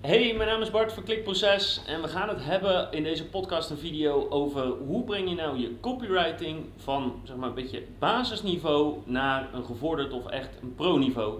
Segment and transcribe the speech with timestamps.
[0.00, 3.70] Hey, mijn naam is Bart van Klikproces en we gaan het hebben in deze podcast
[3.70, 8.98] en video over hoe breng je nou je copywriting van zeg maar een beetje basisniveau
[9.04, 11.38] naar een gevorderd of echt een pro-niveau.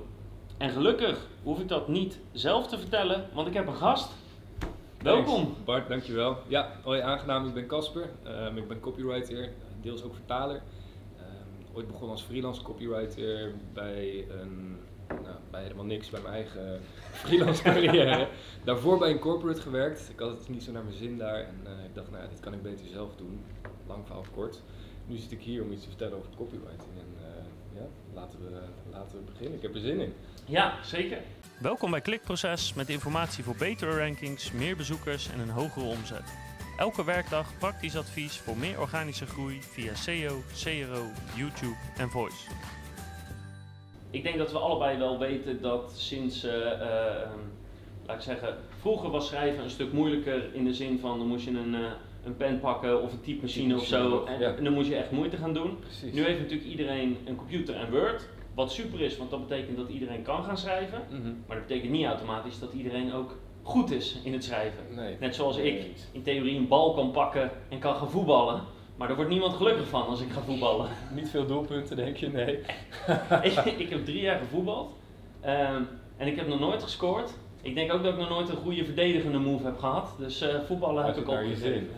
[0.59, 4.13] En gelukkig hoef ik dat niet zelf te vertellen, want ik heb een gast.
[5.03, 5.55] Welkom.
[5.65, 6.37] Bart, dankjewel.
[6.49, 8.11] Ja, hoi aangenaam, ik ben Casper.
[8.25, 10.63] Ehm, ik ben copywriter, deels ook vertaler.
[11.17, 14.79] Ehm, ooit begonnen als freelance copywriter bij, een,
[15.23, 16.81] nou, bij helemaal niks, bij mijn eigen
[17.13, 18.29] freelance carrière.
[18.65, 20.11] Daarvoor bij een corporate gewerkt.
[20.11, 22.41] Ik had het niet zo naar mijn zin daar en eh, ik dacht, nou, dit
[22.41, 23.45] kan ik beter zelf doen.
[23.87, 24.63] Lang verhaal kort.
[25.07, 26.93] Nu zit ik hier om iets te vertellen over copywriting.
[26.99, 28.59] En eh, ja, laten we,
[28.91, 29.57] laten we beginnen.
[29.57, 30.13] Ik heb er zin in.
[30.45, 31.19] Ja, zeker.
[31.61, 36.35] Welkom bij Klikproces met informatie voor betere rankings, meer bezoekers en een hogere omzet.
[36.77, 41.05] Elke werkdag praktisch advies voor meer organische groei via SEO, CRO,
[41.37, 42.80] YouTube en Voice.
[44.11, 47.31] Ik denk dat we allebei wel weten dat sinds, eh, eh,
[48.07, 51.45] laat ik zeggen, vroeger was schrijven een stuk moeilijker in de zin van dan moest
[51.45, 51.81] je een, eh,
[52.25, 54.55] een pen pakken of een typemachine of zo en, Ja.
[54.57, 55.79] en dan moest je echt moeite gaan doen.
[55.79, 56.13] Precies.
[56.13, 59.89] Nu heeft natuurlijk iedereen een computer en Word, wat super is, want dat betekent dat
[59.89, 61.03] iedereen kan gaan schrijven.
[61.11, 61.33] Mhm.
[61.47, 64.85] Maar dat betekent niet automatisch dat iedereen ook goed is in het schrijven.
[64.95, 65.17] Nee.
[65.21, 68.63] Net zoals ik in theorie een bal kan pakken en kan gaan voetballen.
[69.01, 70.89] Maar daar wordt niemand gelukkig van als ik ga voetballen.
[71.15, 72.29] Niet veel doelpunten, denk je?
[72.29, 72.59] Nee.
[73.43, 74.93] ik, ik heb drie jaar gevoetbald
[75.41, 75.83] ehm,
[76.17, 77.31] en ik heb nog nooit gescoord.
[77.63, 80.15] Ik denk ook dat ik nog nooit een goede verdedigende move heb gehad.
[80.19, 81.57] Dus eh, voetballen heb ik opgegeven.
[81.57, 81.91] zin.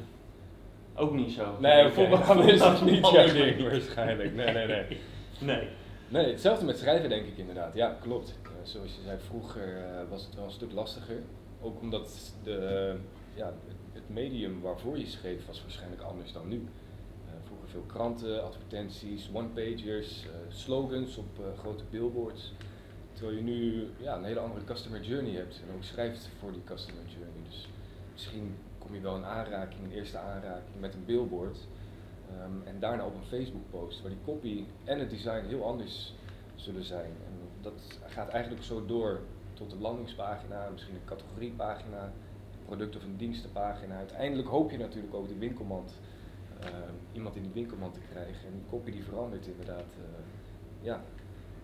[0.94, 1.56] Ook niet zo.
[1.60, 1.92] Nee, Oké.
[1.92, 4.34] voetballen is niet jouw ding waarschijnlijk.
[4.34, 4.86] Nee, nee, nee.
[5.38, 5.68] Nee.
[6.08, 7.74] Nee, hetzelfde met schrijven denk ik inderdaad.
[7.74, 8.38] Ja, klopt.
[8.42, 11.22] Eh, zoals je zei, vroeger eh, was het wel een stuk lastiger.
[11.62, 12.94] Ook omdat de,
[13.34, 13.52] ja,
[13.92, 16.68] het medium waarvoor je schreef was waarschijnlijk anders dan nu.
[17.72, 22.52] Veel kranten, advertenties, one-pagers, eh, slogans op eh, grote billboards.
[23.12, 26.64] Terwijl je nu ja, een hele andere customer journey hebt en ook schrijft voor die
[26.64, 27.42] customer journey.
[27.48, 27.68] Dus
[28.12, 31.58] misschien kom je wel in aanraking, een eerste aanraking met een billboard.
[32.30, 36.14] Ehm, en daarna op een Facebook post waar die copy en het design heel anders
[36.54, 37.10] zullen zijn.
[37.26, 39.20] En dat gaat eigenlijk zo door
[39.52, 43.96] tot een landingspagina, misschien een categoriepagina, een product of een dienstenpagina.
[43.96, 45.94] Uiteindelijk hoop je natuurlijk ook die winkelmand,
[47.12, 48.46] iemand in die winkelmand te krijgen.
[48.46, 50.24] En die copy die verandert inderdaad, eh,
[50.80, 51.02] ja,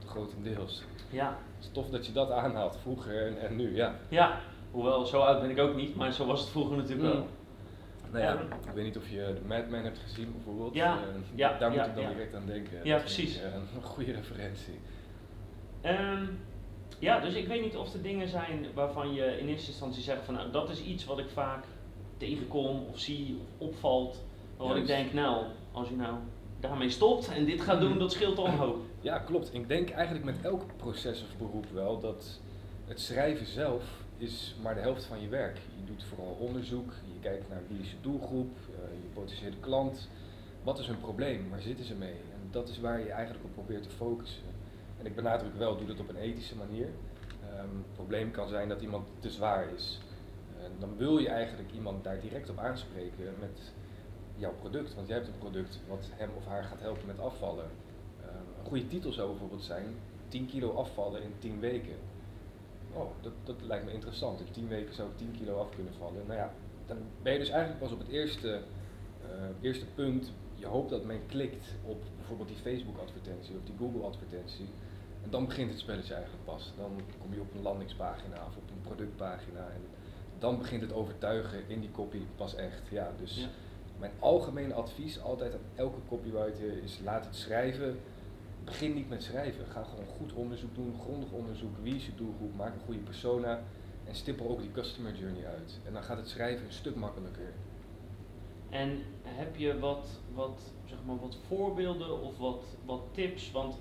[0.07, 0.85] grotendeels.
[1.11, 1.39] Ja.
[1.57, 3.95] Het is tof dat je dat aanhaalt, vroeger en, en nu, ja.
[4.09, 7.21] ja, hoewel zo oud ben ik ook niet, maar zo was het vroeger natuurlijk wel.
[7.23, 7.27] Mm.
[8.13, 10.75] Nou ja, Ehm, ik weet niet of je de Mad Men hebt gezien bijvoorbeeld.
[10.75, 12.09] Ja, Eh, ja, daar moet ik dan ja.
[12.09, 12.79] direct aan denken.
[12.85, 13.41] Ja, Dat precies.
[13.41, 14.79] eh, een goede referentie.
[15.81, 16.25] Ehm,
[16.99, 20.25] ja, dus ik weet niet of er dingen zijn waarvan je in eerste instantie zegt
[20.25, 21.65] van nou dat is iets wat ik vaak
[22.17, 24.25] tegenkom of zie of opvalt.
[24.59, 26.15] Waarvan ik denk nou, als je nou
[26.61, 28.77] daarmee stopt en dit gaat doen, dat scheelt al een hoop.
[29.01, 29.55] Ja, klopt.
[29.55, 32.41] Ik denk eigenlijk met elk proces of beroep wel dat
[32.85, 33.85] het schrijven zelf
[34.17, 35.57] is maar de helft van je werk.
[35.57, 40.09] Je doet vooral onderzoek, je kijkt naar wie is je doelgroep, eh, je potentiële klant.
[40.63, 41.51] Wat is hun probleem?
[41.51, 42.13] Waar zitten ze mee?
[42.13, 44.43] En dat is waar je eigenlijk op probeert te focussen.
[44.99, 46.89] En ik benadruk wel, doe dat op een ethische manier.
[47.43, 50.01] Ehm, het probleem kan zijn dat iemand te zwaar is.
[50.63, 53.73] En dan wil je eigenlijk iemand daar direct op aanspreken met
[54.39, 54.95] jouw product.
[54.95, 57.71] Want jij hebt een product wat hem of haar gaat helpen met afvallen.
[58.23, 59.85] Ehm, een goede titel zou bijvoorbeeld zijn
[60.29, 61.97] 10 kilo afvallen in 10 weken.
[62.93, 64.41] Oh, dat, dat lijkt me interessant.
[64.41, 66.27] In 10 weken zou ik 10 kilo af kunnen vallen.
[66.27, 66.53] Nou ja,
[66.87, 68.61] dan ben je dus eigenlijk pas op het eerste,
[69.23, 69.29] eh,
[69.61, 70.33] eerste punt.
[70.55, 74.69] Je hoopt dat men klikt op bijvoorbeeld die Facebook advertentie of die Google advertentie.
[75.23, 76.73] En dan begint het spelletje eigenlijk pas.
[76.77, 79.61] Dan kom je op een landingspagina of op een productpagina.
[79.61, 79.81] En
[80.39, 82.83] dan begint het overtuigen in die copy pas echt.
[82.91, 83.49] Ja, dus Ja.
[83.99, 87.99] Mijn algemene advies altijd aan elke copywriter is laat het schrijven.
[88.65, 89.67] Begin niet met schrijven.
[89.67, 91.77] Ga gewoon goed onderzoek doen, grondig onderzoek.
[91.83, 92.55] Wie is je doelgroep?
[92.57, 93.61] Maak een goede persona.
[94.05, 95.79] En stippel ook die customer journey uit.
[95.87, 97.53] En dan gaat het schrijven een stuk makkelijker.
[98.71, 103.51] En heb je wat, wat, zeg maar, wat voorbeelden of wat, wat tips?
[103.51, 103.79] Want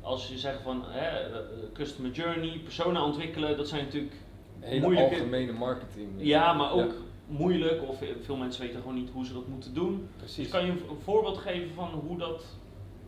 [0.00, 1.38] als je zegt van hè, eh,
[1.72, 4.14] customer journey, persona ontwikkelen, dat zijn natuurlijk
[4.60, 6.08] Hele moeilijke- algemene marketing.
[6.16, 6.96] Ja, maar ook Ja,
[7.38, 10.08] moeilijk of veel mensen weten gewoon niet hoe ze dat moeten doen.
[10.16, 10.36] precies.
[10.36, 12.44] Dus kan je een, een voorbeeld geven van hoe, dat,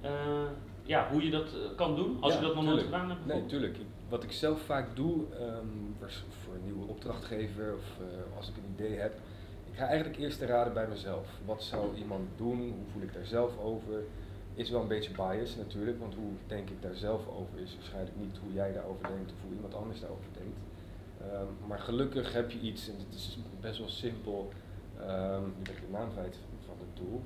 [0.01, 0.11] eh,
[0.83, 3.27] ja, hoe je dat eh, kan doen als Ja, je dat nog nooit gedaan hebt?
[3.27, 3.77] Nee, tuurlijk.
[4.09, 5.67] Wat ik zelf vaak doe, ehm,
[5.99, 6.11] voor,
[6.45, 9.13] voor een nieuwe opdrachtgever of eh, als ik een idee heb,
[9.71, 11.29] ik ga eigenlijk eerst te raden bij mezelf.
[11.45, 12.59] Wat zou iemand doen?
[12.59, 14.03] Hoe voel ik daar zelf over?
[14.55, 18.17] Is wel een beetje bias natuurlijk, want hoe denk ik daar zelf over is waarschijnlijk
[18.17, 20.57] niet hoe jij daarover denkt of hoe iemand anders daarover denkt.
[21.33, 24.53] Ehm, maar gelukkig heb je iets, en het is best wel simpel,
[25.01, 27.23] ehm nu ben ik de naam kwijt van het tool.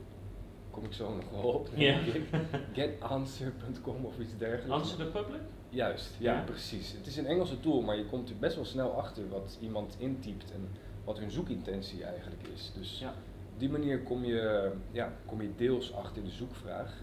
[0.71, 1.69] kom ik zo nog wel op.
[2.73, 4.71] Getanswer.com of iets dergelijks.
[4.83, 5.41] Answer the public?
[5.69, 6.93] Juist, ja, precies.
[6.93, 9.95] Het is een Engelse tool, maar je komt er best wel snel achter wat iemand
[9.99, 10.69] intypt en
[11.05, 12.73] wat hun zoekintentie eigenlijk is.
[12.75, 13.09] Dus Ja.
[13.53, 17.03] op die manier kom je, ja, kom je deels achter de zoekvraag.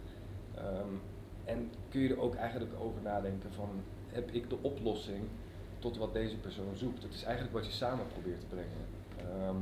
[0.56, 0.94] Ehm,
[1.44, 3.70] en kun je er ook eigenlijk over nadenken van,
[4.08, 5.24] heb ik de oplossing
[5.80, 7.02] tot wat deze persoon zoekt?
[7.02, 8.86] Dat is eigenlijk wat je samen probeert te brengen.
[9.18, 9.62] Ehm,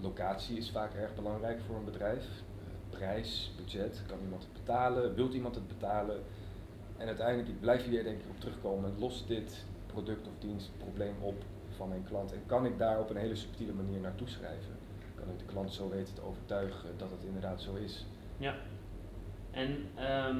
[0.00, 2.24] locatie is vaak erg belangrijk voor een bedrijf.
[2.24, 5.14] Eh, prijs, budget, kan iemand het betalen?
[5.14, 6.22] Wilt iemand het betalen?
[6.96, 8.98] En uiteindelijk blijf hier denk ik op terugkomen.
[8.98, 11.42] Lost dit product of dienst probleem op
[11.76, 12.32] van mijn klant?
[12.32, 14.72] En kan ik daar op een hele subtiele manier naartoe schrijven?
[15.14, 18.06] Kan ik de klant zo weten te overtuigen dat het inderdaad zo is?
[18.36, 18.54] Ja.
[19.50, 20.38] En, ehm,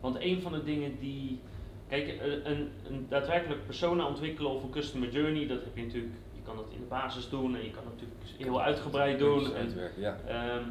[0.00, 1.40] want een van de dingen die.
[1.88, 6.14] Kijk, een, een, daadwerkelijk persona ontwikkelen of een customer journey, dat heb je natuurlijk.
[6.34, 9.38] Je kan dat in de basis doen en je kan het natuurlijk heel uitgebreid doen.
[9.38, 10.18] Dus En, uitwerken, ja.
[10.26, 10.64] Ehm,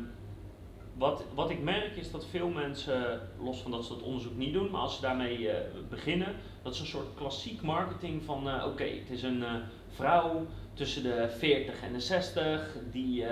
[0.98, 4.54] wat, wat ik merk is dat veel mensen, los van dat ze dat onderzoek niet
[4.54, 8.66] doen, maar als ze daarmee eh, beginnen, dat is een soort klassiek marketing van eh,
[8.66, 9.54] oké, het is een eh,
[9.90, 13.26] vrouw tussen de 40 en de 60 die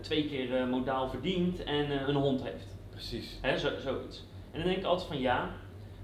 [0.00, 2.76] twee keer modaal verdient en een hond heeft.
[2.90, 3.38] Precies.
[3.42, 4.24] Hè, zo, zoiets.
[4.50, 5.50] En dan denk ik altijd van ja,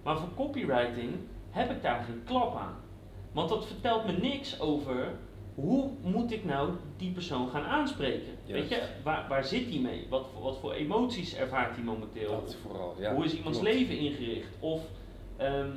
[0.03, 1.13] maar voor copywriting
[1.51, 2.77] heb ik daar geen klap aan.
[3.33, 5.13] Want dat vertelt me niks over
[5.55, 8.33] hoe moet ik nou die persoon gaan aanspreken.
[8.47, 10.07] Weet je, waar, waar zit hij mee?
[10.09, 12.31] Wat, voor- wat voor emoties ervaart hij momenteel?
[12.31, 13.15] Dat vooral, ja.
[13.15, 13.75] hoe is iemands klopt.
[13.75, 14.49] leven ingericht?
[14.61, 14.83] Of,
[15.37, 15.71] ehm,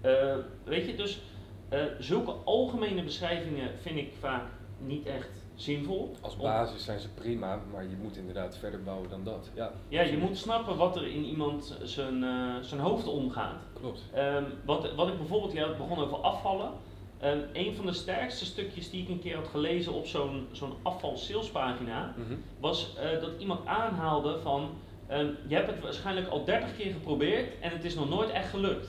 [0.00, 1.20] eh, weet je, dus
[1.68, 4.44] eh, zulke algemene beschrijvingen vind ik vaak
[4.78, 5.30] niet echt
[5.62, 6.16] zinvol.
[6.20, 9.50] Als Om- basis zijn ze prima, maar je moet inderdaad verder bouwen dan dat.
[9.54, 13.60] Ja, Ja, je moet snappen wat er in iemand zijn, eh, zijn hoofd omgaat.
[13.80, 14.02] klopt.
[14.12, 16.70] Ehm, wat, wat ik bijvoorbeeld, jij had begonnen over afvallen.
[17.18, 20.72] Ehm, een van de sterkste stukjes die ik een keer had gelezen op zo'n zo'n
[20.82, 22.34] afval-salespagina Mhm.
[22.60, 24.70] was eh, dat iemand aanhaalde van
[25.06, 28.48] ehm, je hebt het waarschijnlijk al 30 keer geprobeerd en het is nog nooit echt
[28.50, 28.88] gelukt.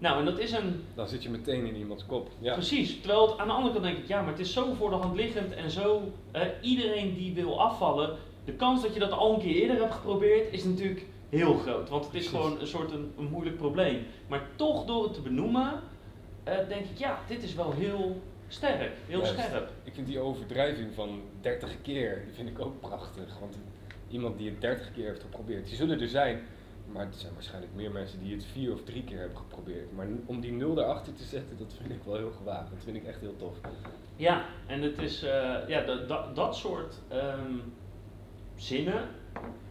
[0.00, 2.28] Nou, en dat is een Dan zit je meteen in iemands kop.
[2.38, 2.52] Ja.
[2.52, 2.98] precies.
[3.00, 4.96] Terwijl het, aan de andere kant denk ik, ja, maar het is zo voor de
[4.96, 9.34] hand liggend en zo eh, iedereen die wil afvallen, de kans dat je dat al
[9.34, 11.88] een keer eerder hebt geprobeerd is natuurlijk heel groot.
[11.88, 12.30] Want het is Precies.
[12.30, 14.06] gewoon een soort een, een moeilijk probleem.
[14.28, 15.80] Maar toch door het te benoemen,
[16.44, 19.32] eh, denk ik, ja, dit is wel heel sterk, heel Juist.
[19.38, 19.70] scherp.
[19.84, 23.38] Ik vind die overdrijving van 30 keer, die vind ik ook prachtig.
[23.40, 23.58] Want
[24.08, 26.40] iemand die het 30 keer heeft geprobeerd, die zullen er zijn.
[26.92, 29.92] Maar er zijn waarschijnlijk meer mensen die het vier of drie keer hebben geprobeerd.
[29.92, 32.70] Maar om die nul daarachter te zetten, dat vind ik wel heel gewaagd.
[32.70, 33.56] Dat vind ik echt heel tof.
[34.16, 37.54] Ja, en het is, eh, ja, dat, dat, dat soort ehm,
[38.56, 39.08] zinnen,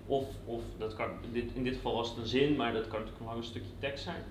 [0.06, 3.00] of, of dat kan, dit, in dit geval was het een zin, maar dat kan
[3.00, 4.24] natuurlijk nog een stukje tekst zijn.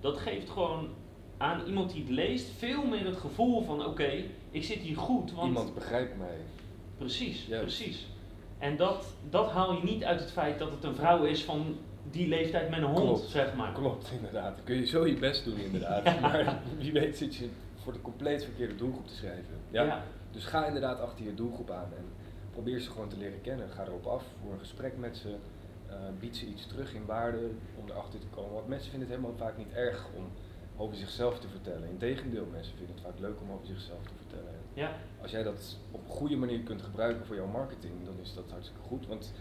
[0.00, 0.88] Dat geeft gewoon
[1.36, 5.32] aan iemand die het leest veel meer het gevoel van, oké, ik zit hier goed,
[5.32, 6.36] want Iemand begrijpt mij.
[6.98, 7.62] precies, Juist.
[7.64, 8.06] precies.
[8.58, 11.76] En dat, dat haal je niet uit het feit dat het een vrouw is van
[12.10, 13.28] die leeftijd met een hond, Klopt.
[13.28, 13.72] zeg maar.
[13.72, 14.56] Klopt, inderdaad.
[14.56, 16.04] Dan kun je zo je best doen, inderdaad.
[16.14, 16.20] Ja.
[16.20, 19.54] Maar wie weet zit je voor de compleet verkeerde doelgroep te schrijven.
[19.70, 19.82] Ja.
[19.82, 20.02] Ja.
[20.30, 22.04] Dus ga inderdaad achter je doelgroep aan en
[22.50, 23.68] probeer ze gewoon te leren kennen.
[23.70, 25.34] Ga erop af, voor een gesprek met ze.
[25.88, 27.50] eh, bied ze iets terug in waarde
[27.80, 28.52] om erachter te komen.
[28.52, 30.24] Want mensen vinden het helemaal vaak niet erg om
[30.76, 31.88] over zichzelf te vertellen.
[31.88, 34.52] Integendeel, mensen vinden het vaak leuk om over zichzelf te vertellen.
[34.74, 34.90] Ja,
[35.22, 38.50] Als jij dat op een goede manier kunt gebruiken voor jouw marketing, dan is dat
[38.50, 39.06] hartstikke goed.
[39.06, 39.32] Want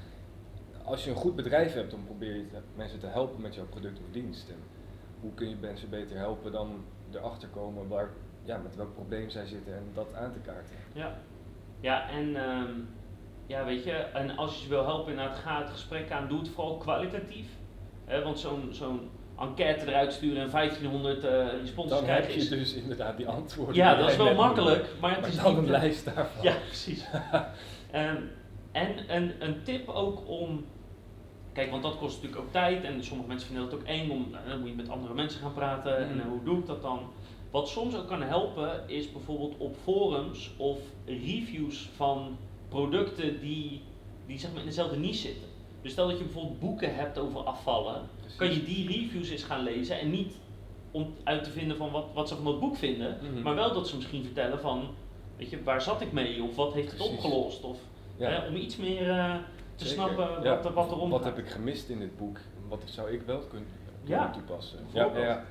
[0.85, 3.65] als je een goed bedrijf hebt, dan probeer je te- mensen te helpen met jouw
[3.65, 4.49] product of dienst.
[4.49, 4.55] En
[5.21, 8.09] hoe kun je mensen beter helpen dan erachter komen waar,
[8.43, 10.75] ja, met welk probleem zij zitten en dat aan te kaarten.
[10.93, 11.17] Ja,
[11.79, 12.69] ja en ehm,
[13.45, 16.39] ja, weet je, en als je ze wil helpen, inderdaad, ga het gesprek aan, doe
[16.39, 17.47] het vooral kwalitatief.
[18.05, 19.09] Hè, want zo'n zo'n
[19.39, 22.49] enquête eruit sturen en 1500 eh responses Dan heb krijgen je is...
[22.49, 23.75] dus inderdaad die antwoorden.
[23.75, 25.63] ja, dat is wel makkelijk, maar het Maar is dan niet...
[25.63, 26.43] een lijst daarvan.
[26.43, 27.05] Ja, precies.
[27.91, 28.15] Ehm,
[28.71, 30.65] en een, een tip ook om...
[31.53, 34.27] Kijk, want dat kost natuurlijk ook tijd en sommige mensen vinden dat ook eng om...
[34.31, 36.19] nou, dan moet je met andere mensen gaan praten en Mm.
[36.19, 36.99] eh, hoe doe ik dat dan?
[37.51, 42.37] Wat soms ook kan helpen is bijvoorbeeld op forums of reviews van
[42.69, 43.81] producten die,
[44.25, 45.47] die zeg maar in dezelfde niche zitten.
[45.81, 48.37] Dus stel dat je bijvoorbeeld boeken hebt over afvallen, Precies.
[48.37, 50.33] kan je die reviews eens gaan lezen en niet
[50.91, 53.41] om uit te vinden van wat, wat ze van dat boek vinden, Mhm.
[53.41, 54.87] maar wel dat ze misschien vertellen van,
[55.37, 57.77] weet je, waar zat ik mee of wat heeft het opgelost of.
[58.29, 59.35] Hè, om iets meer eh,
[59.75, 60.03] te Zeker.
[60.03, 62.37] snappen wat, er- wat erom Wat heb ik gemist in dit boek?
[62.67, 64.79] Wat zou ik wel kunnen, toepassen?
[64.93, 65.43] Ja, ja.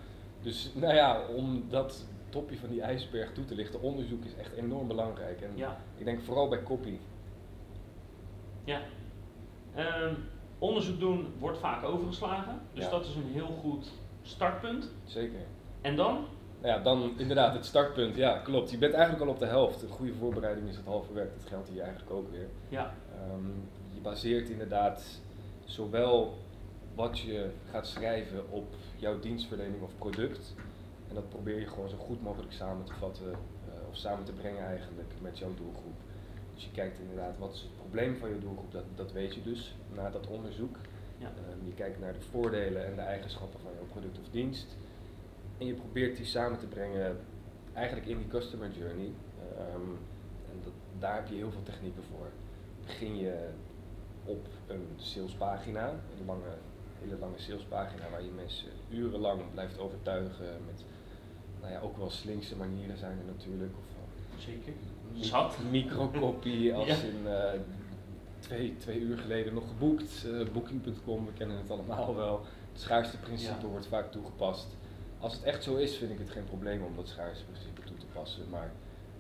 [0.43, 4.53] Dus nou ja, om dat topje van die ijsberg toe te lichten, onderzoek is echt
[4.53, 5.41] enorm belangrijk.
[5.41, 6.99] En Ja, ik denk vooral bij copy.
[8.65, 8.81] ja.
[9.75, 10.15] Ehm,
[10.59, 13.91] onderzoek doen wordt vaak overgeslagen, dus dat is een heel goed
[14.23, 14.91] startpunt.
[15.05, 15.41] Zeker.
[15.81, 16.25] En dan?
[16.61, 18.17] Nou ja, dan inderdaad het startpunt.
[18.17, 18.71] Ja, klopt.
[18.71, 19.83] Je bent eigenlijk al op de helft.
[19.83, 21.31] Een goede voorbereiding is het halve werk.
[21.39, 22.49] Dat geldt hier eigenlijk ook weer.
[22.69, 23.47] Ja, Ehm,
[23.95, 25.21] je baseert inderdaad
[25.65, 26.39] zowel
[26.95, 30.55] wat je gaat schrijven op jouw dienstverlening of product.
[31.09, 34.33] En dat probeer je gewoon zo goed mogelijk samen te vatten eh, of samen te
[34.33, 35.99] brengen eigenlijk met jouw doelgroep.
[36.55, 39.43] Dus je kijkt inderdaad wat is het probleem van je doelgroep, dat, dat weet je
[39.43, 40.77] dus na dat onderzoek.
[41.19, 41.27] Ja.
[41.27, 44.77] Ehm, je kijkt naar de voordelen en de eigenschappen van jouw product of dienst.
[45.61, 47.17] En je probeert die samen te brengen
[47.73, 49.11] eigenlijk in die customer journey.
[49.59, 49.91] Ehm,
[50.51, 52.27] en dat, daar heb je heel veel technieken voor.
[52.87, 53.49] Begin je
[54.25, 56.53] op een salespagina, een lange,
[57.01, 60.85] hele lange salespagina waar je mensen urenlang blijft overtuigen met
[61.61, 63.73] nou ja, ook wel slinkse manieren zijn er natuurlijk.
[63.79, 64.73] Of, Zeker.
[65.15, 65.57] Zat.
[65.71, 66.95] Microcopy als Ja.
[66.95, 67.61] in eh,
[68.39, 70.25] twee, twee uur geleden nog geboekt.
[70.27, 72.41] eh, Booking.com, we kennen het allemaal wel.
[72.73, 73.67] Het schaarste principe Ja.
[73.67, 74.77] wordt vaak toegepast.
[75.21, 77.97] Als het echt zo is, vind ik het geen probleem om dat schaarste principe toe
[77.97, 78.51] te passen.
[78.51, 78.71] Maar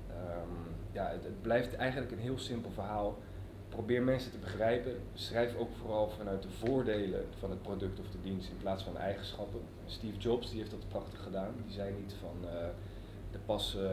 [0.08, 3.18] ehm, ja, het, blijft eigenlijk een heel simpel verhaal.
[3.68, 4.92] Probeer mensen te begrijpen.
[5.14, 8.96] Schrijf ook vooral vanuit de voordelen van het product of de dienst in plaats van
[8.96, 9.60] eigenschappen.
[9.86, 11.54] Steve Jobs die heeft dat prachtig gedaan.
[11.64, 12.68] Die zei niet van eh
[13.32, 13.90] er passen,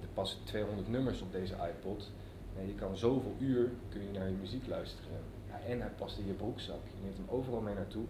[0.00, 2.10] er passen 200 nummers op deze iPod.
[2.56, 5.10] Nee, je kan zoveel uur kun je naar je muziek luisteren.
[5.48, 6.80] Ja, en hij past in je broekzak.
[6.84, 8.04] Je neemt hem overal mee naartoe.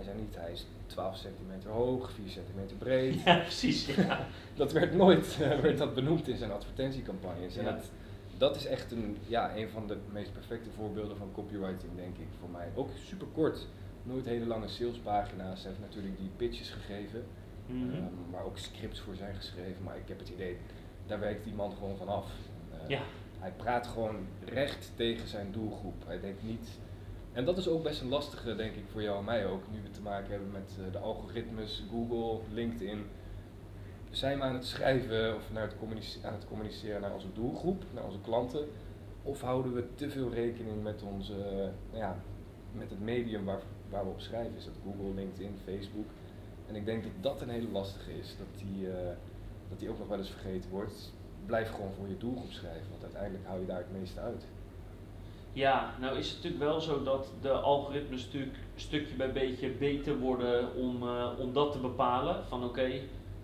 [0.00, 3.22] Hij zei niet, hij is 12 centimeter hoog, 4 centimeter breed.
[3.22, 3.86] Ja, precies.
[3.86, 4.26] Ja.
[4.54, 7.56] Dat werd nooit eh, werd dat benoemd in zijn advertentiecampagnes.
[7.56, 7.70] En Ja.
[7.72, 7.90] dat,
[8.38, 12.26] dat is echt een, ja, een van de meest perfecte voorbeelden van copywriting, denk ik,
[12.40, 12.68] voor mij.
[12.74, 13.66] Ook super kort,
[14.02, 15.62] nooit hele lange salespagina's.
[15.62, 17.24] Hij heeft natuurlijk die pitches gegeven,
[17.68, 19.82] ehm, waar ook scripts voor zijn geschreven.
[19.84, 20.56] Maar ik heb het idee,
[21.06, 22.30] daar werkt die man gewoon van af.
[22.72, 23.00] Eh, Ja.
[23.38, 25.94] Hij praat gewoon recht tegen zijn doelgroep.
[26.06, 26.68] Hij denkt niet.
[27.32, 29.62] En dat is ook best een lastige, denk ik, voor jou en mij ook.
[29.70, 33.04] Nu we te maken hebben met eh, de algoritmes, Google, LinkedIn.
[34.10, 35.74] Zijn we aan het schrijven of naar het
[36.22, 38.68] aan het communiceren naar onze doelgroep, naar onze klanten?
[39.22, 41.54] Of houden we te veel rekening met, onze, eh,
[41.90, 42.16] nou ja,
[42.72, 44.56] met het medium waar, waar we op schrijven?
[44.56, 46.06] Is dat Google, LinkedIn, Facebook?
[46.66, 48.36] En ik denk dat dat een hele lastige is.
[48.38, 49.16] Dat die, eh,
[49.68, 51.12] dat die ook nog wel eens vergeten wordt.
[51.46, 54.44] Blijf gewoon voor je doelgroep schrijven, want uiteindelijk hou je daar het meeste uit.
[55.52, 60.18] Ja, nou is het natuurlijk wel zo dat de algoritmes natuurlijk stukje bij beetje beter
[60.18, 62.36] worden om, eh, om dat te bepalen.
[62.48, 62.90] Van oké,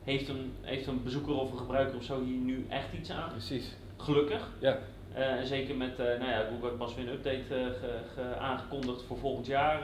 [0.04, 3.28] heeft, een, heeft een bezoeker of een gebruiker of zo hier nu echt iets aan?
[3.30, 3.74] Precies.
[3.96, 4.48] Gelukkig.
[4.58, 4.78] Ja,
[5.12, 9.02] en zeker met, eh, nou ja, Google heeft pas weer een update ge- ge- aangekondigd
[9.02, 9.82] voor volgend jaar,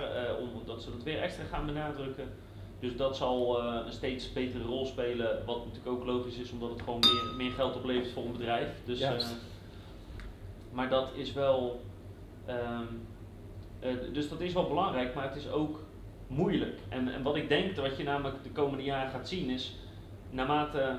[0.54, 2.28] omdat ze dat weer extra gaan benadrukken.
[2.80, 6.82] Dus dat zal een steeds betere rol spelen, wat natuurlijk ook logisch is, omdat het
[6.82, 8.68] gewoon meer, meer geld oplevert voor een bedrijf.
[8.84, 9.10] Dus, eh,
[10.72, 11.80] maar dat is wel,
[12.46, 12.84] ehm,
[13.80, 15.80] eh, dus dat is wel belangrijk, maar het is ook
[16.26, 16.78] moeilijk.
[16.88, 19.76] En, en wat ik denk, wat je namelijk de komende jaren gaat zien, is
[20.30, 20.98] naarmate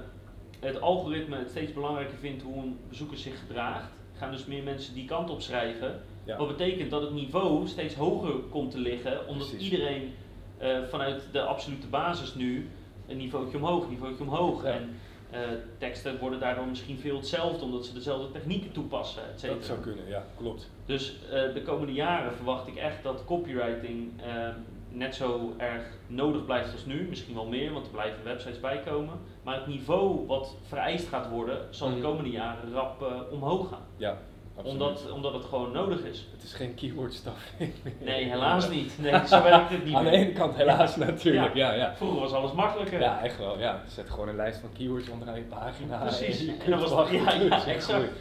[0.60, 4.94] het algoritme het steeds belangrijker vindt hoe een bezoeker zich gedraagt, gaan dus meer mensen
[4.94, 6.02] die kant op schrijven.
[6.24, 6.38] ja.
[6.38, 9.72] Wat betekent dat het niveau steeds hoger komt te liggen, omdat Precies.
[9.72, 10.14] iedereen
[10.58, 12.70] eh, vanuit de absolute basis nu
[13.08, 14.64] een niveautje omhoog, een niveautje omhoog.
[14.64, 14.70] Ja.
[14.70, 14.96] En
[15.34, 15.40] eh,
[15.78, 19.58] teksten worden daardoor misschien veel hetzelfde, omdat ze dezelfde technieken toepassen, et cetera.
[19.58, 20.70] dat zou kunnen, ja, klopt.
[20.86, 24.48] Dus eh, de komende jaren verwacht ik echt dat copywriting eh,
[24.90, 27.08] net zo erg nodig blijft als nu.
[27.10, 29.20] Misschien wel meer, want er blijven websites bijkomen.
[29.44, 32.04] Maar het niveau wat vereist gaat worden, zal de Mhm.
[32.04, 33.82] komende jaren rap eh, omhoog gaan.
[33.98, 34.18] Ja,
[34.55, 34.81] absoluut.
[34.81, 36.27] Omdat, omdat het gewoon nodig is.
[36.31, 37.74] Het is geen keyword stuffing.
[38.00, 39.00] Nee, helaas niet.
[39.00, 41.95] Nee, zo werkt het niet Aan de ene kant helaas natuurlijk, ja, ja.
[41.95, 43.00] Vroeger was alles makkelijker.
[43.00, 43.83] Ja, echt wel, ja.
[43.88, 45.98] Zet gewoon een lijst van keywords onderaan je pagina.
[45.98, 46.39] Precies.
[46.39, 47.83] En je En kunt dan was ja, het ja, exact.
[47.83, 48.12] groeit.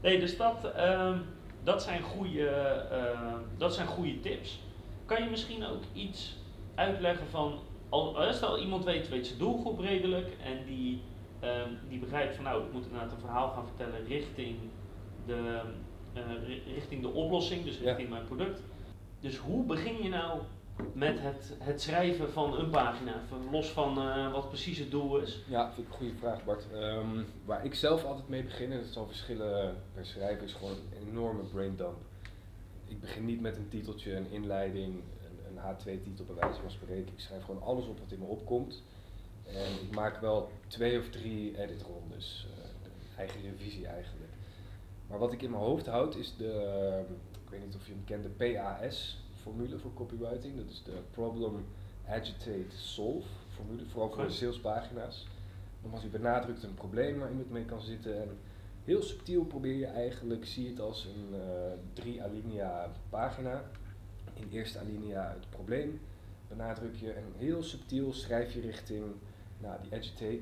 [0.00, 1.18] Nee, dus dat, ehm,
[1.62, 2.48] dat, zijn goede,
[2.90, 4.60] ehm, dat zijn goede tips.
[5.06, 6.36] Kan je misschien ook iets
[6.74, 11.02] uitleggen van, al, eh, stel iemand weet, weet zijn doelgroep redelijk en die,
[11.40, 14.56] ehm, die begrijpt van nou, ik moet inderdaad een verhaal gaan vertellen richting
[15.26, 15.60] de,
[16.12, 17.84] eh, ri- richting de oplossing, dus Ja.
[17.84, 18.60] richting mijn product.
[19.20, 20.40] Dus hoe begin je nou
[20.92, 25.42] met het, het schrijven van een pagina, los van eh, wat precies het doel is?
[25.48, 26.66] Ja, vind ik een goede vraag Bart.
[26.72, 30.70] Ehm, waar ik zelf altijd mee begin, en dat zal verschillen per schrijver, is gewoon
[30.72, 31.96] een enorme braindump.
[32.88, 37.12] Ik begin niet met een titeltje, een inleiding, een, een H2-titel bij wijze van spreken.
[37.12, 38.82] Ik schrijf gewoon alles op wat in me opkomt.
[39.46, 42.46] En ik maak wel twee of drie editrondes,
[42.82, 44.25] de eigen revisie eigenlijk.
[45.08, 47.04] Maar wat ik in mijn hoofd houd is de,
[47.44, 50.56] ik weet niet of je hem kent, de PAS-formule voor copywriting.
[50.56, 51.64] Dat is de Problem,
[52.08, 55.26] Agitate, Solve formule, vooral voor de salespagina's.
[55.82, 58.22] Nogmaals, je benadrukt een probleem waar iemand mee kan zitten.
[58.22, 58.38] En
[58.84, 63.62] heel subtiel probeer je eigenlijk, zie het als een eh, drie alinea pagina.
[64.34, 66.00] In de eerste alinea het probleem
[66.48, 69.04] benadruk je en heel subtiel schrijf je richting
[69.58, 70.40] nou, die agitate.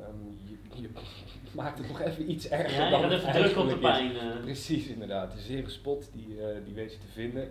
[0.00, 0.88] Ehm, je, je
[1.60, 3.78] maakt het nog even iets erger Ja, je dan gaat het even druk op de
[3.78, 4.16] pijn.
[4.16, 4.40] eh.
[4.40, 5.32] Precies, inderdaad.
[5.32, 7.50] De zere spot, die, eh, die weet je te vinden.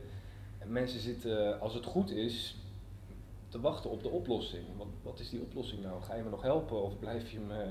[0.57, 2.55] En mensen zitten, als het goed is,
[3.49, 4.63] te wachten op de oplossing.
[4.77, 6.01] Wat, wat is die oplossing nou?
[6.01, 7.65] Ga je me nog helpen of blijf je me,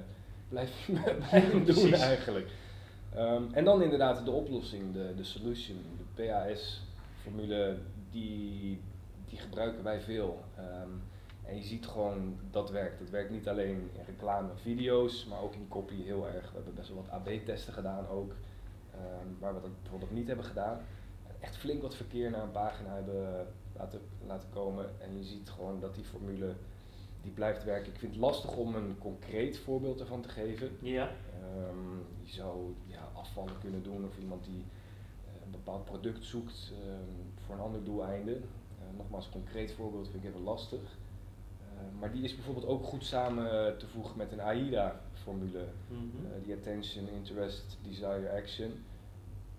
[0.49, 2.01] blijf je me bij me doen Precies.
[2.01, 2.49] eigenlijk?
[3.15, 5.77] Ehm, en dan inderdaad de oplossing, de, de solution,
[6.15, 7.77] de PAS-formule,
[8.11, 8.81] die,
[9.29, 10.41] die gebruiken wij veel.
[10.57, 10.89] Ehm,
[11.51, 12.99] en je ziet gewoon dat werkt.
[12.99, 16.49] Het werkt niet alleen in reclame, video's, maar ook in copy heel erg.
[16.49, 18.35] We hebben best wel wat AB-testen gedaan ook,
[18.91, 20.81] ehm, waar we dat bijvoorbeeld niet hebben gedaan.
[21.41, 25.01] Echt flink wat verkeer naar een pagina hebben laten, laten komen.
[25.01, 26.55] En je ziet gewoon dat die formule
[27.23, 27.93] die blijft werken.
[27.93, 30.71] Ik vind het lastig om een concreet voorbeeld ervan te geven.
[30.81, 31.09] Ja.
[31.09, 34.65] Ehm, je zou ja, afvallen kunnen doen of iemand die
[35.27, 38.35] eh, een bepaald product zoekt ehm, voor een ander doeleinde.
[38.35, 40.99] Eh, nogmaals, een concreet voorbeeld vind ik even lastig.
[41.81, 45.65] Eh, maar die is bijvoorbeeld ook goed samen te voegen met een AIDA-formule.
[45.89, 46.01] Mhm.
[46.27, 48.85] Eh, die attention, interest, desire, action.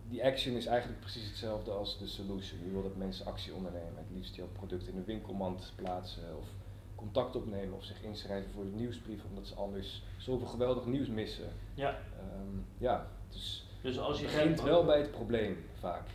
[0.10, 2.60] Die action is eigenlijk precies hetzelfde als de solution.
[2.64, 3.96] Je wil dat mensen actie ondernemen.
[3.98, 6.48] Het liefst jouw product in een winkelmand plaatsen of
[6.96, 11.50] contact opnemen of zich inschrijven voor de nieuwsbrief omdat ze anders zoveel geweldig nieuws missen.
[11.74, 11.90] ja.
[11.90, 16.08] Ehm, ja, dus Dus als je het begint gaat- wel bij het probleem vaak.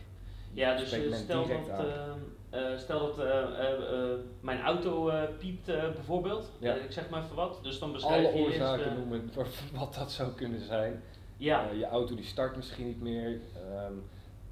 [0.57, 6.51] Ja, dus eh, stel dat, eh, eh, stel dat eh, eh, mijn auto piept bijvoorbeeld,
[6.59, 6.73] Ja.
[6.73, 9.47] Ik zeg maar even wat, dus dan beschrijf Alle je eerst, oorzaken eh, noemen voor
[9.79, 11.01] wat dat zou kunnen zijn.
[11.37, 13.39] Ja, je auto die start misschien niet meer.
[13.55, 13.93] Ehm,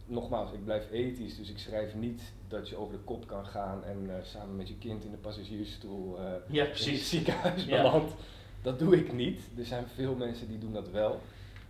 [0.06, 3.84] nogmaals, ik blijf ethisch, dus ik schrijf niet dat je over de kop kan gaan
[3.84, 7.10] en samen met je kind in de passagiersstoel ja in het precies.
[7.10, 7.82] ziekenhuis Ja.
[7.82, 8.14] belandt.
[8.62, 9.42] Dat doe ik niet.
[9.58, 11.20] Er zijn veel mensen die doen dat wel.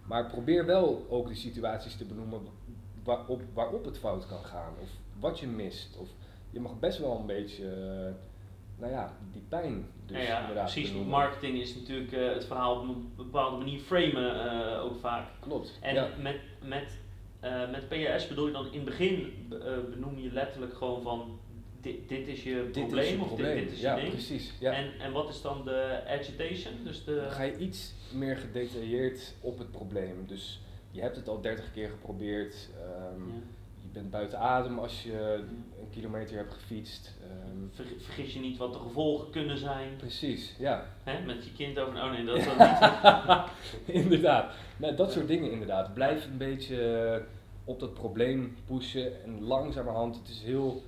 [0.05, 2.41] Maar probeer wel ook de situaties te benoemen
[3.05, 4.73] waarop, waarop het fout kan gaan.
[4.81, 5.97] Of wat je mist.
[5.97, 6.07] Of
[6.49, 8.13] je mag best wel een beetje, eh,
[8.79, 10.87] nou ja, die pijn dus ja, ja, precies.
[10.87, 11.09] benoemen.
[11.11, 15.27] Marketing is natuurlijk eh, het verhaal op een bepaalde manier framen eh, ook vaak.
[15.39, 15.77] Klopt.
[15.81, 16.09] En ja.
[16.21, 16.97] met, met,
[17.71, 21.39] met PAS bedoel je dan in het begin be- benoem je letterlijk gewoon van
[21.81, 23.55] dit, dit is je Dit probleem is je of probleem.
[23.55, 24.13] Dit, dit is ja, je ding.
[24.13, 24.53] precies.
[24.59, 24.71] Ja.
[24.71, 26.73] En, en wat is dan de agitation?
[26.83, 30.23] Dus de, Dan ga je iets meer gedetailleerd op het probleem.
[30.27, 30.59] Dus
[30.95, 32.69] je hebt het al 30 keer geprobeerd.
[32.81, 33.33] ehm, Ja.
[33.81, 35.43] Je bent buiten adem als je
[35.79, 37.13] een kilometer hebt gefietst.
[37.71, 39.95] Ver- vergis je niet wat de gevolgen kunnen zijn.
[39.97, 40.85] precies, ja.
[41.03, 41.25] Hè?
[41.25, 42.03] Met je kind over.
[42.03, 43.95] Oh nee, dat is niet.
[44.03, 44.53] inderdaad.
[44.77, 45.93] Nou, dat soort dingen inderdaad.
[45.93, 47.23] Blijf een beetje
[47.63, 50.15] op dat probleem pushen en langzamerhand.
[50.17, 50.83] Het is heel,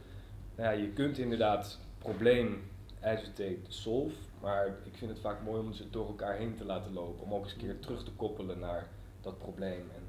[0.56, 2.64] nou ja, je kunt inderdaad probleem
[3.04, 6.94] agitate solve, maar ik vind het vaak mooi om ze door elkaar heen te laten
[6.94, 7.24] lopen.
[7.26, 8.88] Om ook eens een keer terug te koppelen naar
[9.22, 9.92] dat probleem.
[9.96, 10.04] En,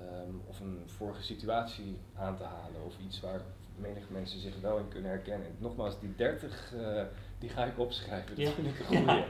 [0.00, 3.40] ehm, of een vorige situatie aan te halen of iets waar
[3.76, 5.48] menig mensen zich wel in kunnen herkennen.
[5.58, 7.02] Nogmaals, die 30 eh,
[7.38, 8.36] die ga ik opschrijven.
[8.36, 8.50] Dat Ja.
[8.50, 9.24] vind ik een goede.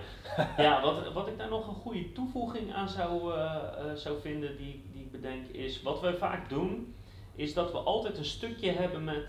[0.62, 4.56] Ja, wat, wat ik daar nog een goede toevoeging aan zou, eh, eh, zou vinden,
[4.56, 6.94] die, die ik bedenk, is wat we vaak doen,
[7.34, 9.26] is dat we altijd een stukje hebben met.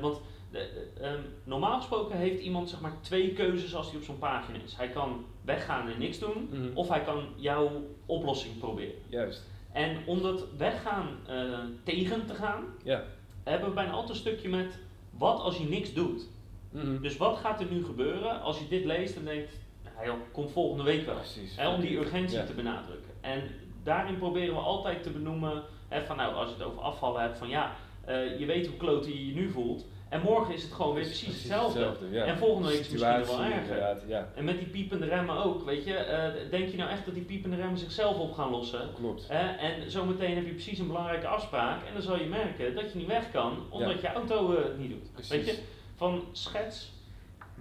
[0.00, 0.20] want
[0.56, 4.18] de, de, ehm, normaal gesproken heeft iemand zeg maar twee keuzes als hij op zo'n
[4.18, 4.76] pagina is.
[4.76, 6.68] Hij kan weggaan en niks doen, Mhm.
[6.76, 7.70] of hij kan jouw
[8.06, 8.94] oplossing proberen.
[9.08, 9.44] Juist.
[9.72, 13.02] En om dat weggaan eh, tegen te gaan, Ja.
[13.44, 14.78] hebben we bijna altijd een stukje met
[15.10, 16.28] wat als je niks doet.
[16.70, 17.00] Mhm.
[17.02, 19.58] Dus wat gaat er nu gebeuren als je dit leest en denkt,
[19.94, 21.14] nou joh, komt volgende week wel.
[21.14, 21.56] Precies.
[21.56, 22.44] Hè, om die urgentie Ja.
[22.44, 23.10] te benadrukken.
[23.20, 23.42] En
[23.82, 27.38] daarin proberen we altijd te benoemen, hè, van nou, als je het over afvallen hebt,
[27.38, 29.84] van ja, eh, je weet hoe klote je je nu voelt.
[30.08, 31.94] En morgen is het gewoon weer precies, hetzelfde.
[32.10, 32.24] ja.
[32.24, 34.08] En volgende week is het misschien wel erger.
[34.08, 35.94] ja, En met die piepende remmen ook, weet je.
[35.94, 38.88] eh, denk je nou echt dat die piepende remmen zichzelf op gaan lossen?
[38.94, 39.28] klopt.
[39.28, 39.48] Hè?
[39.56, 42.98] En zometeen heb je precies een belangrijke afspraak en dan zal je merken dat je
[42.98, 44.10] niet weg kan omdat Ja.
[44.10, 45.12] je auto eh, het niet doet.
[45.12, 45.30] Precies.
[45.30, 45.58] Weet je,
[45.94, 46.92] van schets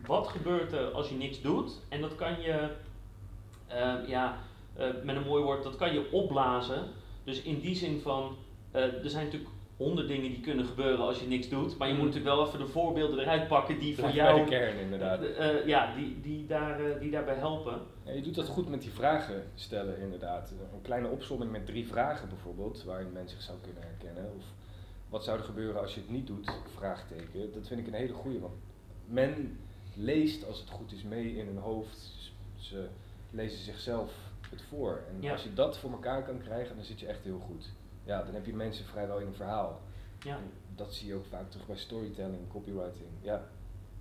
[0.05, 2.69] wat gebeurt er als je niks doet en dat kan je,
[3.67, 4.38] eh, ja,
[4.75, 6.84] eh, met een mooi woord, dat kan je opblazen.
[7.23, 8.36] Dus in die zin van,
[8.71, 11.93] eh, er zijn natuurlijk honderd dingen die kunnen gebeuren als je niks doet, maar je
[11.93, 12.03] Mhm.
[12.03, 15.19] moet natuurlijk wel even de voorbeelden eruit pakken die voor jou, Bij de kern inderdaad.
[15.19, 17.81] de- eh, ja, die, die, daar, eh, die daarbij helpen.
[18.03, 20.51] Ja, je doet dat goed met die vragen stellen inderdaad.
[20.73, 24.31] Een kleine opsomming met drie vragen bijvoorbeeld, waarin men zich zou kunnen herkennen.
[24.38, 24.43] Of
[25.09, 26.51] wat zou er gebeuren als je het niet doet?
[26.75, 27.53] Vraagteken.
[27.53, 28.53] Dat vind ik een hele goede, want
[29.05, 29.59] men
[29.93, 32.11] leest als het goed is mee in hun hoofd.
[32.55, 32.88] Ze
[33.31, 34.13] lezen zichzelf
[34.49, 35.01] het voor.
[35.09, 35.31] En Ja.
[35.31, 37.69] als je dat voor elkaar kan krijgen, dan zit je echt heel goed.
[38.05, 39.81] Ja, dan heb je mensen vrijwel in een verhaal.
[40.19, 40.35] Ja.
[40.35, 43.09] En dat zie je ook vaak terug bij storytelling, copywriting.
[43.21, 43.41] Ja,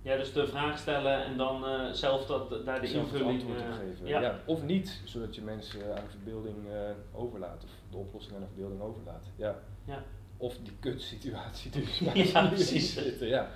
[0.01, 3.59] Ja, dus de vraag stellen en dan eh, zelf dat, daar de zelf invulling antwoord
[3.61, 4.07] op eh, geven.
[4.07, 4.21] ja.
[4.21, 4.39] Ja.
[4.45, 7.63] Of niet, zodat je mensen aan de verbeelding eh, overlaat.
[7.63, 9.25] Of de oplossing aan de verbeelding overlaat.
[9.35, 9.55] Ja.
[9.85, 10.03] Ja.
[10.37, 11.99] Of die kutsituatie dus.
[11.99, 12.93] waar Ja, precies.
[12.93, 13.49] Zitten, ja.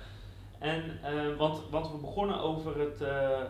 [0.58, 2.98] En, eh, want, want we begonnen over het,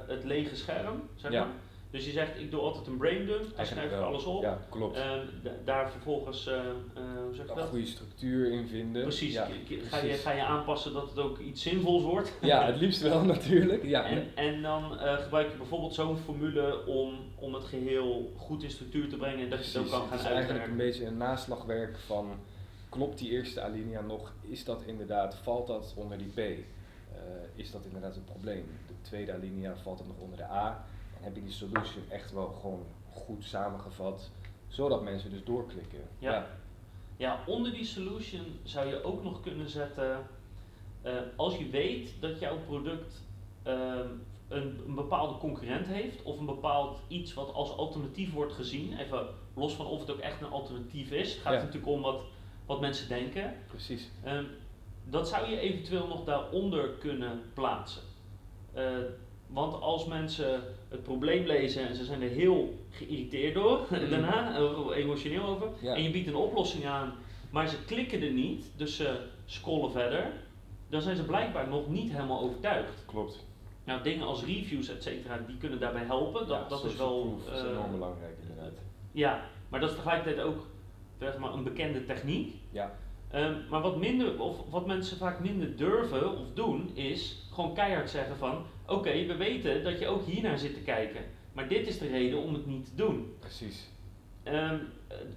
[0.07, 1.45] het lege scherm, zeg Ja.
[1.45, 1.55] maar.
[1.91, 4.43] Dus je zegt, ik doe altijd een brain dump, daar schrijf ik alles op.
[4.43, 4.97] Ja, klopt.
[4.97, 5.27] Ehm,
[5.65, 6.55] daar vervolgens, uh,
[7.25, 7.65] hoe zeg je dat?
[7.65, 9.03] Een goede structuur in vinden.
[9.03, 9.33] Precies.
[9.33, 9.49] Ja,
[9.89, 12.33] ga, je, ga je aanpassen dat het ook iets zinvols wordt?
[12.41, 13.85] Ja, het liefst wel natuurlijk.
[13.85, 14.05] Ja.
[14.05, 19.09] En, en dan gebruik je bijvoorbeeld zo'n formule om, om het geheel goed in structuur
[19.09, 20.27] te brengen en dat je het ook kan gaan uitwerken.
[20.27, 22.31] Het is eigenlijk een beetje een naslagwerk van,
[22.89, 24.33] klopt die eerste alinea nog?
[24.41, 26.59] Is dat inderdaad, valt dat onder die B?
[27.55, 28.65] is dat inderdaad een probleem?
[28.87, 30.85] De tweede alinea valt het nog onder de A?
[31.21, 34.31] Heb je die solution echt wel gewoon goed samengevat,
[34.69, 36.09] zodat mensen dus doorklikken.
[36.19, 36.47] Ja,
[37.17, 37.41] ja.
[37.47, 40.27] onder die solution zou je ook nog kunnen zetten,
[41.05, 43.23] uh, als je weet dat jouw product
[43.63, 44.09] ehm,
[44.49, 49.27] een, een, bepaalde concurrent heeft of een bepaald iets wat als alternatief wordt gezien, even
[49.55, 52.23] los van of het ook echt een alternatief is, het gaat natuurlijk om wat,
[52.67, 53.55] wat mensen denken.
[53.67, 54.11] Precies.
[54.27, 54.47] Um,
[55.05, 58.03] dat zou je eventueel nog daaronder kunnen plaatsen.
[58.77, 58.99] Uh,
[59.53, 64.11] want als mensen het probleem lezen en ze zijn er heel geïrriteerd door mm.
[64.11, 64.57] daarna,
[64.95, 67.15] emotioneel over, en je biedt een oplossing aan,
[67.51, 70.33] maar ze klikken er niet, dus ze scrollen verder,
[70.89, 73.05] dan zijn ze blijkbaar nog niet helemaal overtuigd.
[73.07, 73.49] Klopt.
[73.85, 76.47] Nou, dingen als reviews, et cetera, die kunnen daarbij helpen.
[76.47, 77.39] Dat, dat is wel.
[77.45, 78.79] dat is enorm belangrijk, inderdaad.
[79.13, 80.67] Ja, maar dat is tegelijkertijd ook
[81.19, 82.55] zeg maar, een bekende techniek.
[82.71, 82.93] Ja.
[83.35, 88.11] Um, maar wat, minder, of wat mensen vaak minder durven of doen, is gewoon keihard
[88.11, 91.21] zeggen van oké, we weten dat je ook hiernaar zit te kijken.
[91.53, 93.35] Maar dit is de reden om het niet te doen.
[93.39, 93.89] Precies.
[94.45, 94.81] Um,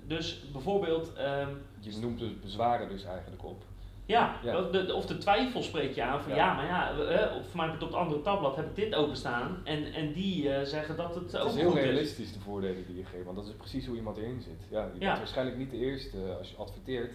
[0.08, 1.14] dus bijvoorbeeld.
[1.18, 3.64] Um, je noemt de bezwaren dus eigenlijk op.
[4.06, 4.40] Ja,
[4.72, 6.94] De, of de twijfel spreek je aan van ja, maar ja,
[7.32, 10.62] uh, of mij op het andere tabblad heb ik dit openstaan en, en die uh,
[10.62, 13.46] zeggen dat het, het ook is heel realistisch de voordelen die je geeft, want dat
[13.46, 14.68] is precies hoe iemand erin zit.
[14.70, 17.14] Ja, je bent waarschijnlijk niet de eerste als je adverteert,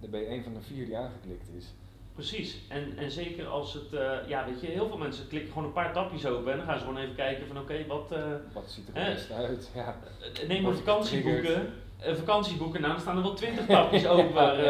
[0.00, 1.72] dan ben je een van de vier die aangeklikt is.
[2.14, 5.66] Precies, en, en zeker als het, uh, ja weet je, heel veel mensen klikken gewoon
[5.66, 8.12] een paar tapjes open en dan gaan ze gewoon even kijken van oké, wat...
[8.12, 8.18] Uh,
[8.52, 9.96] wat ziet er het beste uit, ja.
[10.40, 14.66] Eh, neem een vakantieboeken, vakantieboeken, nou dan staan er wel twintig tapjes open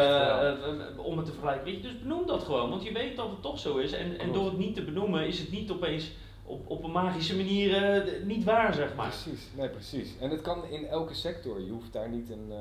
[0.97, 1.65] om het te vergelijken.
[1.65, 3.91] Weet je, dus benoem dat gewoon, want je weet dat het toch zo is.
[3.91, 6.11] En, en door het niet te benoemen is het niet opeens
[6.43, 9.07] op, op een magische manier niet waar, zeg maar.
[9.07, 10.17] Precies, nee precies.
[10.19, 12.51] En het kan in elke sector, je hoeft daar niet een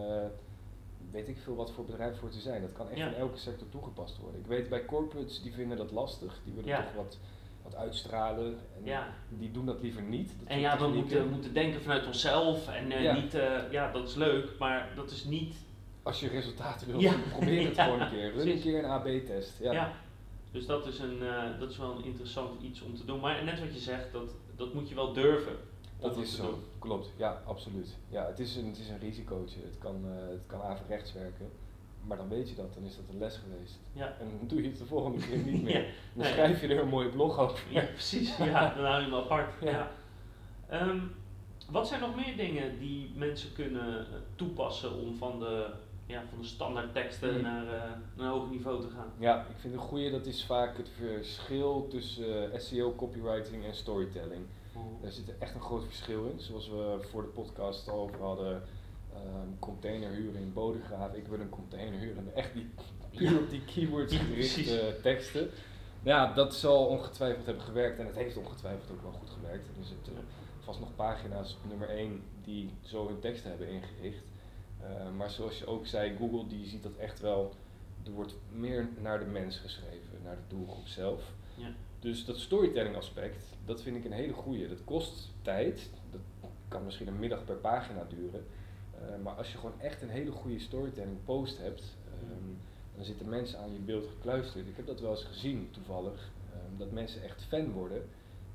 [1.14, 2.60] weet ik veel wat voor bedrijf voor te zijn.
[2.60, 4.40] Dat kan echt in elke sector toegepast worden.
[4.40, 6.40] Ik weet bij corporates, die vinden dat lastig.
[6.44, 7.18] Die willen toch wat,
[7.62, 8.58] wat uitstralen.
[8.84, 10.32] En die doen dat liever niet.
[10.38, 12.68] Dat en ja, we moeten, moeten denken vanuit onszelf.
[12.68, 15.56] En uh, niet, uh, ja, dat is leuk, maar dat is niet...
[16.02, 18.32] Als je resultaten wil, probeer het gewoon een keer.
[18.32, 19.58] Run een keer een AB-test.
[19.60, 19.92] Ja.
[20.52, 23.20] Dus dat is, een, uh, dat is wel een interessant iets om te doen.
[23.20, 25.56] Maar net wat je zegt, dat, dat moet je wel durven.
[25.98, 27.10] Dat is zo, klopt.
[27.16, 27.96] Ja, absoluut.
[28.08, 29.60] Ja, het is een, het is een risicootje.
[29.60, 31.50] Het kan, uh, het kan averechts werken.
[32.06, 33.78] Maar dan weet je dat, dan is dat een les geweest.
[33.92, 34.16] Ja.
[34.20, 35.94] En dan doe je het de volgende keer niet meer.
[36.12, 37.64] Dan schrijf je er een mooie blog over.
[37.68, 38.36] Ja, precies.
[38.36, 39.52] Ja, dan hou je hem apart.
[39.60, 39.90] Ja.
[40.72, 41.14] Um,
[41.70, 45.70] wat zijn nog meer dingen die mensen kunnen eh, toepassen om van de,
[46.06, 49.12] ja, van de standaard teksten naar, uh, naar een hoger niveau te gaan?
[49.18, 53.74] Ja, ik vind een goede dat is vaak het verschil tussen uh, SEO, copywriting en
[53.74, 54.44] storytelling.
[55.02, 56.40] Er zit echt een groot verschil in.
[56.40, 58.62] Zoals we voor de podcast al over hadden.
[59.16, 61.14] Um, container huren in Bodegraaf.
[61.14, 62.34] Ik wil een container huren.
[62.34, 62.70] Echt die,
[63.10, 65.50] puur op die keywords gerichte teksten.
[66.02, 67.98] Ja, dat zal ongetwijfeld hebben gewerkt.
[67.98, 69.66] En het heeft ongetwijfeld ook wel goed gewerkt.
[69.78, 70.14] Er zitten
[70.60, 74.24] vast nog pagina's op nummer 1 die zo hun teksten hebben ingericht.
[74.82, 77.54] Uh, maar zoals je ook zei, Google die ziet dat echt wel.
[78.04, 81.22] Er wordt meer naar de mens geschreven, naar de doelgroep zelf.
[81.54, 81.74] Ja.
[82.04, 84.68] Dus dat storytelling aspect, dat vind ik een hele goede.
[84.68, 86.20] Dat kost tijd, dat
[86.68, 88.44] kan misschien een middag per pagina duren.
[88.94, 92.58] Uh, maar als je gewoon echt een hele goede storytelling post hebt, um,
[92.96, 94.66] dan zitten mensen aan je beeld gekluisterd.
[94.66, 98.02] Ik heb dat wel eens gezien toevallig, um, dat mensen echt fan worden.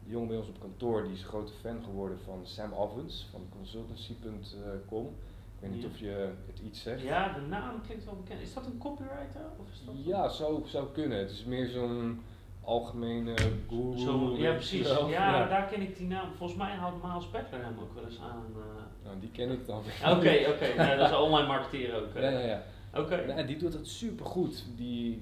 [0.04, 3.42] De jongen bij ons op kantoor die is grote fan geworden van Sam Ovens van
[3.50, 5.06] consultancy.com.
[5.06, 7.02] Ik weet niet of je het iets zegt.
[7.02, 8.42] Ja, de naam klinkt wel bekend.
[8.42, 9.42] Is dat een copywriter?
[9.60, 11.18] Of is dat ja, zou, zou kunnen.
[11.18, 12.22] Het is meer zo'n
[12.70, 13.34] algemene
[13.70, 13.98] guru.
[13.98, 14.88] Zo, ja, precies.
[15.08, 16.34] Ja, daar ken ik die naam.
[16.34, 18.46] Volgens mij houdt Miles Beckler hem ook wel eens aan.
[18.56, 18.64] Uh.
[19.04, 19.84] Nou, die ken ik dan.
[20.06, 20.76] Oké, oké.
[20.98, 22.16] dat is online marketeer ook.
[22.16, 22.22] Uh.
[22.22, 22.64] Ja, ja, ja.
[22.94, 23.02] Oké.
[23.02, 23.28] Okay.
[23.28, 24.66] En die doet het super goed.
[24.76, 25.22] Die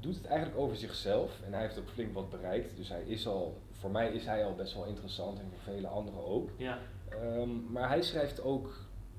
[0.00, 1.40] doet het eigenlijk over zichzelf.
[1.46, 2.76] En hij heeft ook flink wat bereikt.
[2.76, 5.86] Dus hij is al, voor mij is hij al best wel interessant en voor vele
[5.86, 6.50] anderen ook.
[6.56, 6.78] Ja.
[7.22, 8.74] Um, maar hij schrijft ook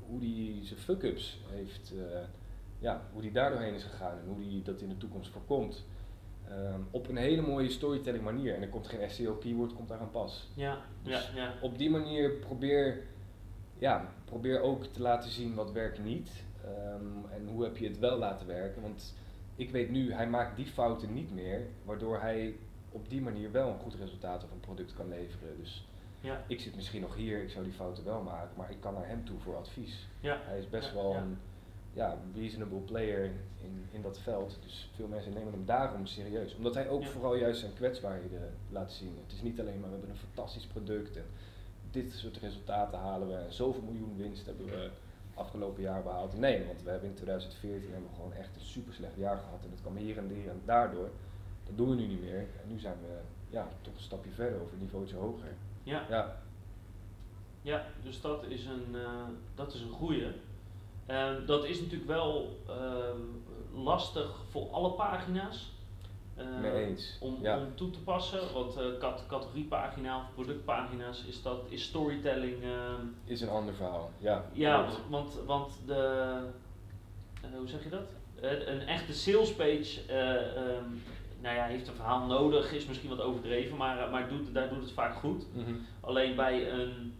[0.07, 2.01] hoe hij zijn fuck-ups heeft, uh,
[2.79, 5.85] ja, hoe hij daar doorheen is gegaan en hoe hij dat in de toekomst voorkomt.
[6.51, 8.55] Um, op een hele mooie storytelling manier.
[8.55, 10.47] En er komt geen SEO keyword komt daar aan pas.
[10.53, 11.53] Ja, dus ja, ja.
[11.61, 13.03] op die manier probeer,
[13.77, 16.29] ja, probeer ook te laten zien wat werkt niet.
[16.65, 18.81] Um, en hoe heb je het wel laten werken.
[18.81, 19.13] Want
[19.55, 21.67] ik weet nu, hij maakt die fouten niet meer.
[21.83, 22.55] Waardoor hij
[22.91, 25.57] op die manier wel een goed resultaat of een product kan leveren.
[25.59, 25.87] Dus
[26.21, 26.43] Ja.
[26.47, 29.07] Ik zit misschien nog hier, ik zou die fouten wel maken, maar ik kan naar
[29.07, 30.07] hem toe voor advies.
[30.19, 30.39] Ja.
[30.43, 31.37] Hij is best wel een
[31.97, 33.31] ja, reasonable player
[33.61, 34.57] in, in dat veld.
[34.61, 36.55] Dus veel mensen nemen hem daarom serieus.
[36.55, 39.17] Omdat hij ook vooral juist zijn kwetsbaarheden laat zien.
[39.23, 41.25] Het is niet alleen maar we hebben een fantastisch product en
[41.91, 44.89] dit soort resultaten halen we en zoveel miljoen winst hebben we
[45.33, 46.37] afgelopen jaar behaald.
[46.37, 49.63] Nee, want we hebben in 2014 hebben we gewoon echt een super slecht jaar gehad
[49.63, 51.09] en dat kwam hier en daar en daardoor.
[51.63, 52.39] Dat doen we nu niet meer.
[52.39, 53.17] En nu zijn we
[53.49, 55.53] ja, toch een stapje verder of een niveautje hoger.
[55.83, 56.05] Ja.
[56.09, 56.41] ja.
[57.61, 59.23] Ja, dus dat is een, uh,
[59.55, 60.33] dat is een goede.
[61.09, 65.71] Uh, dat is natuurlijk wel uh, lastig voor alle pagina's.
[66.61, 67.17] Mee eens.
[67.19, 67.57] Om, ja.
[67.57, 72.63] om toe te passen, want cat categoriepagina of productpagina's is dat is storytelling.
[73.25, 74.45] is een ander verhaal, ja.
[74.53, 76.39] Ja, want, want de,
[77.57, 78.09] hoe zeg je dat?
[78.41, 81.01] een echte sales page um,
[81.41, 84.81] nou ja, heeft een verhaal nodig, is misschien wat overdreven, maar, maar doet, daar doet
[84.81, 85.45] het vaak goed.
[85.53, 85.73] Mhm.
[85.99, 87.13] Alleen bij een,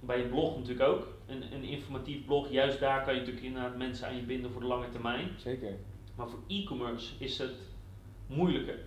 [0.00, 1.06] bij een blog natuurlijk ook.
[1.26, 4.60] Een, een informatief blog, juist daar kan je natuurlijk inderdaad mensen aan je binden voor
[4.60, 5.28] de lange termijn.
[5.38, 5.76] Zeker.
[6.14, 7.54] Maar voor e-commerce is het
[8.26, 8.78] moeilijker.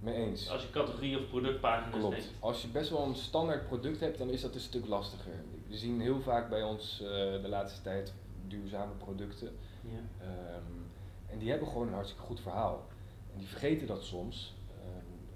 [0.00, 0.50] Mee eens.
[0.50, 2.16] Als je categorie of productpagina's Klopt.
[2.16, 2.32] Neemt.
[2.40, 5.44] Als je best wel een standaard product hebt, dan is dat een stuk lastiger.
[5.68, 8.14] We zien heel vaak bij ons uh, de laatste tijd
[8.48, 9.56] duurzame producten.
[9.80, 10.26] Ja.
[10.26, 10.90] Um,
[11.26, 12.86] en die hebben gewoon een hartstikke goed verhaal.
[13.32, 14.54] En die vergeten dat soms
[14.84, 15.28] um,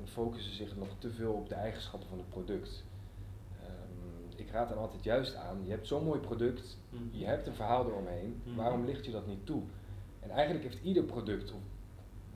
[0.00, 2.84] en focussen zich nog te veel op de eigenschappen van het product.
[4.36, 7.02] Ik raad dan altijd juist aan, je hebt zo'n mooi product, mhm.
[7.10, 9.62] je hebt een verhaal eromheen, mm waarom licht je dat niet toe?
[10.20, 11.60] En eigenlijk heeft ieder product of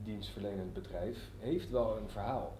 [0.03, 2.57] dienstverlenend bedrijf heeft wel een verhaal.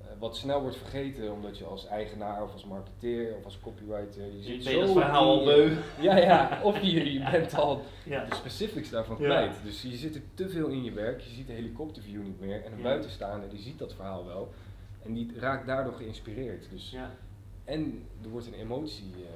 [0.00, 4.26] Uh, wat snel wordt vergeten omdat je als eigenaar of als marketeer of als copywriter.
[4.36, 5.72] Je zit zo het verhaal al beu.
[6.00, 8.24] Ja, ja, of je, je bent al ja.
[8.24, 9.56] de specifics daarvan kwijt.
[9.64, 12.64] Dus je zit er te veel in je werk, je ziet de helikopterview niet meer
[12.64, 14.52] en een buitenstaander die ziet dat verhaal wel
[15.04, 16.70] en die raakt daardoor geïnspireerd.
[16.70, 16.96] Dus,
[17.64, 19.26] En er wordt een emotie uh,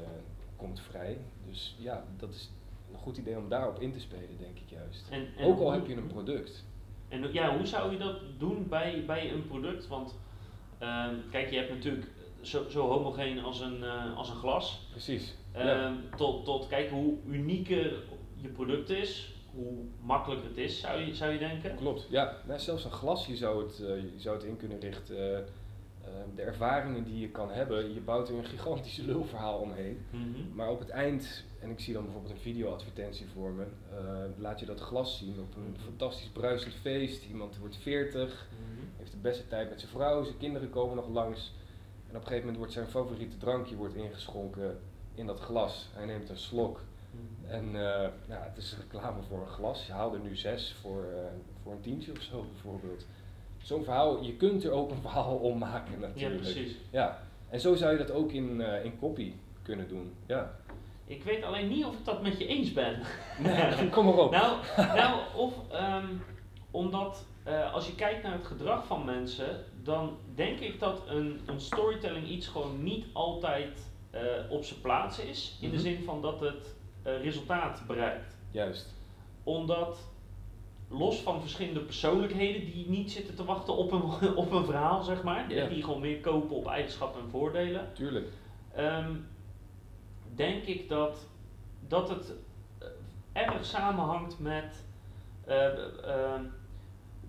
[0.56, 1.18] komt vrij.
[1.46, 2.50] Dus ja, dat is
[2.92, 5.06] een goed idee om daarop in te spelen, denk ik juist.
[5.10, 6.64] En, en Ook al heb je een product.
[7.08, 9.86] En ja, hoe zou je dat doen bij, bij een product?
[9.86, 10.14] Want
[10.78, 12.06] Ehm, kijk, je hebt natuurlijk
[12.40, 14.86] zo, zo homogeen als een, uh, als een glas.
[14.90, 15.34] Precies.
[15.56, 18.02] Um, tot, tot kijk hoe unieker
[18.34, 21.76] je product is, hoe makkelijker het is, zou je, zou je denken?
[21.76, 22.36] Klopt, ja.
[22.46, 25.46] Nou, zelfs een glas, je zou het, uh, je zou het in kunnen richten.
[26.08, 29.98] Uh, de ervaringen die je kan hebben, je bouwt er een gigantisch lulverhaal omheen.
[30.10, 30.54] Mm -hmm.
[30.54, 33.64] Maar op het eind, en ik zie dan bijvoorbeeld een videoadvertentie voor me,
[34.36, 37.24] laat je dat glas zien op een fantastisch bruisend feest.
[37.24, 38.48] Iemand wordt 40,
[38.96, 41.54] heeft de beste tijd met zijn vrouw, zijn kinderen komen nog langs.
[42.08, 44.78] En op een gegeven moment wordt zijn favoriete drankje wordt ingeschonken
[45.14, 45.90] in dat glas.
[45.94, 46.80] Hij neemt een slok.
[47.46, 47.72] En uh,
[48.26, 49.86] nou, het is reclame voor een glas.
[49.86, 51.18] Je haalt er nu zes voor, uh,
[51.62, 53.06] voor een tientje of zo bijvoorbeeld.
[53.62, 56.44] Zo'n verhaal, je kunt er ook een verhaal om maken natuurlijk.
[56.44, 56.76] Ja, precies.
[56.90, 57.18] Ja.
[57.48, 60.14] En zo zou je dat ook in, uh, in copy kunnen doen.
[60.26, 60.54] Ja.
[61.06, 63.00] Ik weet alleen niet of ik dat met je eens ben.
[63.42, 64.30] Nee, kom maar op.
[64.30, 66.22] nou, nou, of um,
[66.70, 71.40] omdat uh, als je kijkt naar het gedrag van mensen, dan denk ik dat een,
[71.46, 75.58] een storytelling iets gewoon niet altijd uh, op zijn plaats is.
[75.60, 75.84] In de mhm.
[75.84, 78.36] zin van dat het resultaat bereikt.
[78.50, 78.94] Juist.
[79.42, 79.98] Omdat,
[80.88, 84.02] los van verschillende persoonlijkheden die niet zitten te wachten op een,
[84.44, 85.50] op een verhaal, zeg maar.
[85.52, 85.68] Yeah.
[85.68, 87.90] Die gewoon meer kopen op eigenschappen en voordelen.
[87.92, 88.26] Tuurlijk.
[88.78, 89.26] Um,
[90.34, 91.26] denk ik dat,
[91.88, 92.32] dat het
[93.32, 94.86] erg samenhangt met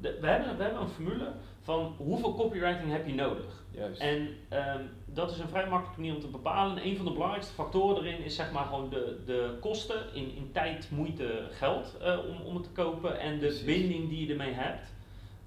[0.01, 3.63] we, hebben, we hebben een formule van hoeveel copywriting heb je nodig.
[3.71, 4.01] Juist.
[4.01, 4.19] En
[4.49, 4.89] um,
[5.19, 6.86] dat is een vrij makkelijke manier om te bepalen.
[6.86, 10.49] Een van de belangrijkste factoren erin is zeg maar gewoon de, de kosten in, in
[10.53, 13.63] tijd, moeite, geld uh, om, om het te kopen en de Precies.
[13.63, 14.93] binding die je ermee hebt.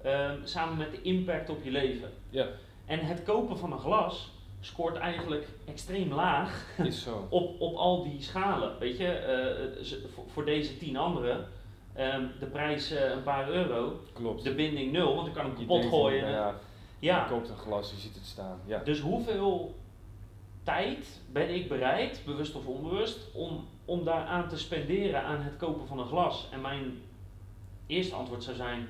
[0.05, 2.09] Um, samen met de impact op je leven.
[2.29, 2.47] Ja.
[2.85, 7.27] En het kopen van een glas scoort eigenlijk extreem laag is zo.
[7.29, 8.79] op, op al die schalen.
[8.79, 11.47] Weet je, uh, voor, voor deze tien anderen
[11.99, 13.99] Um, de prijs uh, een paar euro.
[14.13, 14.43] Klopt.
[14.43, 16.29] De binding nul, want ik kan hem kapot gooien.
[16.29, 16.55] ja, ja.
[17.03, 18.59] Je koopt een glas, je ziet het staan.
[18.65, 18.83] Ja.
[18.83, 19.75] Dus hoeveel
[20.63, 25.87] tijd ben ik bereid, bewust of onbewust, om, om daaraan te spenderen aan het kopen
[25.87, 26.47] van een glas?
[26.51, 27.01] En mijn
[27.87, 28.87] eerste antwoord zou zijn,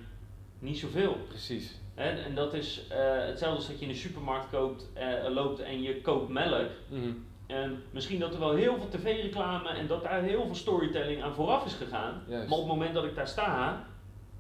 [0.60, 1.18] niet zoveel.
[1.28, 1.80] Precies.
[1.96, 2.96] En, en dat is uh,
[3.26, 6.70] hetzelfde als dat je in de supermarkt koopt, uh, loopt en je koopt melk.
[6.90, 11.24] Mm en misschien dat er wel heel veel tv-reclame en dat daar heel veel storytelling
[11.24, 12.24] aan vooraf is gegaan.
[12.28, 13.86] Maar op het moment dat ik daar sta,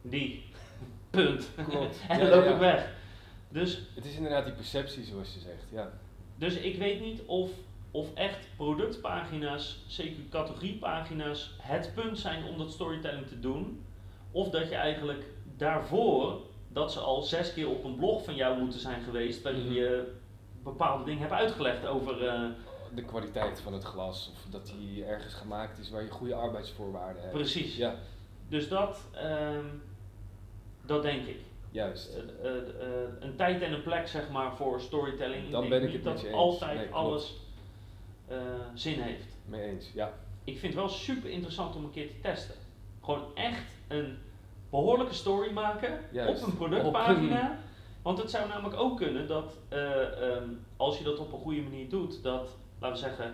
[0.02, 0.44] die,
[1.10, 1.50] punt.
[2.10, 3.02] en dan loop ik weg.
[3.54, 5.92] Dus, het is inderdaad die perceptie zoals je zegt, ja.
[6.36, 7.52] Dus ik weet niet of,
[7.92, 13.86] of echt productpagina's, zeker categoriepagina's, het punt zijn om dat storytelling te doen.
[14.32, 15.26] Of dat je eigenlijk
[15.58, 19.66] daarvoor, dat ze al zes keer op een blog van jou moeten zijn geweest, waarin
[19.66, 19.74] mhm.
[19.74, 20.14] je
[20.64, 22.28] bepaalde dingen heb uitgelegd over.
[22.28, 22.50] eh,
[22.96, 27.22] De kwaliteit van het glas, of dat die ergens gemaakt is waar je goede arbeidsvoorwaarden
[27.22, 27.34] hebt.
[27.34, 27.76] precies.
[27.76, 27.96] Ja,
[28.50, 29.66] Dus dat, ehm,
[30.86, 31.40] dat denk ik.
[31.74, 32.16] Juist.
[32.16, 35.50] Eh, eh, eh, een tijd en een plek zeg maar voor storytelling.
[35.50, 36.34] Dan ben ik niet het dat eens.
[36.34, 37.42] altijd Nee, alles
[38.74, 39.28] zin heeft.
[39.46, 40.14] Mee eens, ja.
[40.44, 42.56] Ik vind het wel super interessant om een keer te testen.
[43.02, 44.18] Gewoon echt een
[44.70, 46.42] behoorlijke story maken Juist.
[46.42, 47.60] op een productpagina.
[48.04, 51.62] Want het zou namelijk ook kunnen dat eh, ehm, als je dat op een goede
[51.62, 53.34] manier doet, dat, laten we zeggen,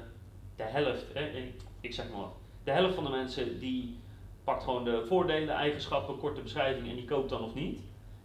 [0.55, 3.97] de helft, hè, ik zeg maar wat, de helft van de mensen die
[4.43, 7.79] pakt gewoon de voordelen, eigenschappen, korte beschrijving en die koopt dan of niet.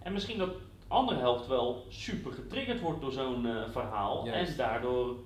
[0.05, 4.51] En misschien dat de andere helft wel super getriggerd wordt door zo'n eh, verhaal Juist.
[4.51, 5.17] en daardoor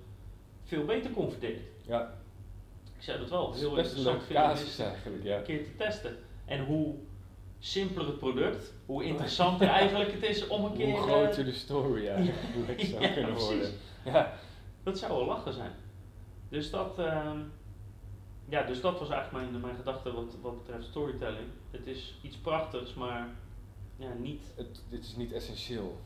[0.65, 1.61] veel beter converteert.
[1.87, 2.15] Ja,
[2.97, 4.51] Ik zou dat wel heel interessant vinden om
[4.85, 5.37] eigenlijk, ja.
[5.37, 6.17] een keer te testen.
[6.45, 6.95] En hoe
[7.59, 10.87] simpeler het product, hoe interessanter eigenlijk het is om een keer...
[10.91, 13.49] Hoe eh, groter de story eigenlijk zou Ja, kunnen precies.
[13.49, 13.73] worden.
[14.05, 14.33] Ja,
[14.83, 15.73] Dat zou wel lachen zijn.
[16.49, 17.39] Dus dat, ehm,
[18.49, 21.47] ja, dus dat was eigenlijk mijn, mijn gedachte wat, wat betreft storytelling.
[21.71, 23.29] Het is iets prachtigs, maar
[23.99, 26.01] ja, niet, het, dit is niet essentieel.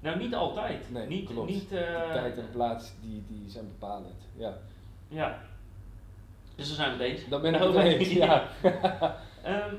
[0.00, 0.90] nou niet altijd.
[0.90, 1.50] Nee, niet, klopt.
[1.50, 4.28] Niet, eh, tijd en plaats, die, die zijn bepalend.
[4.36, 4.58] Ja,
[5.08, 5.42] Ja.
[6.56, 7.28] Dus daar zijn we het eens.
[7.28, 8.48] dat ben ik het eens, ja.
[9.42, 9.74] Ehm,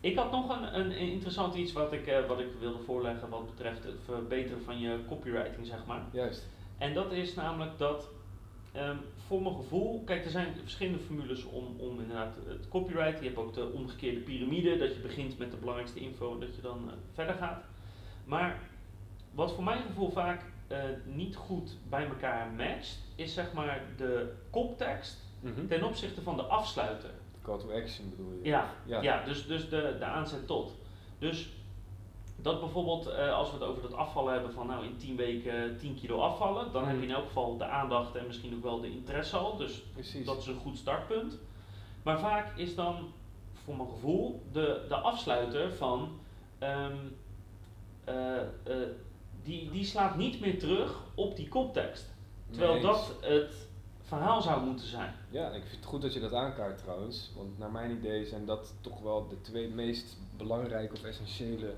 [0.00, 3.46] ik had nog een, een interessant iets wat ik, eh, wat ik wilde voorleggen wat
[3.46, 6.02] betreft het verbeteren van je copywriting, zeg maar.
[6.12, 6.46] Juist.
[6.78, 8.08] En dat is namelijk dat,
[8.72, 8.96] ehm,
[9.26, 13.18] voor mijn gevoel, kijk, er zijn verschillende formules om, om inderdaad het copywriting.
[13.20, 16.54] Je hebt ook de omgekeerde piramide, dat je begint met de belangrijkste info en dat
[16.54, 17.64] je dan eh, verder gaat.
[18.24, 18.60] Maar
[19.30, 24.32] wat voor mijn gevoel vaak eh, niet goed bij elkaar matcht, is zeg maar de
[24.50, 25.66] koptekst Mhm.
[25.66, 27.10] ten opzichte van de afsluiter.
[27.42, 28.48] Call to action bedoel je?
[28.48, 29.00] Ja, Ja.
[29.02, 29.24] ja.
[29.24, 30.74] dus, dus de, de aanzet tot.
[31.18, 31.50] Dus
[32.42, 35.78] dat bijvoorbeeld, eh, als we het over dat afvallen hebben van nou in 10 weken
[35.78, 38.80] 10 kilo afvallen, dan heb je in elk geval de aandacht en misschien ook wel
[38.80, 39.56] de interesse al.
[39.56, 40.26] Dus Precies.
[40.26, 41.38] dat is een goed startpunt.
[42.02, 43.12] Maar vaak is dan,
[43.52, 46.20] voor mijn gevoel, de, de afsluiter van
[46.58, 46.96] ehm,
[48.04, 48.46] eh, eh,
[49.42, 52.14] die, die slaat niet meer terug op die koptekst.
[52.50, 53.68] Terwijl dat het
[54.02, 55.14] verhaal zou moeten zijn.
[55.30, 57.32] Ja, ik vind het goed dat je dat aankaart trouwens.
[57.36, 61.74] Want naar mijn idee zijn dat toch wel de twee meest belangrijke of essentiële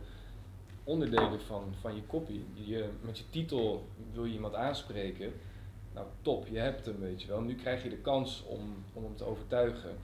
[0.85, 2.41] onderdelen van, van je copy.
[2.55, 5.33] Je, met je titel wil je iemand aanspreken.
[5.95, 7.41] Nou, top, je hebt hem, weet je wel.
[7.41, 9.97] Nu krijg je de kans om, om hem te overtuigen.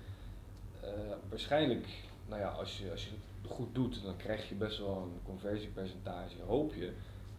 [0.80, 0.90] Eh,
[1.28, 1.86] waarschijnlijk,
[2.28, 3.10] nou ja, als je, als je
[3.42, 6.92] het goed doet, dan krijg je best wel een conversiepercentage, hoop je.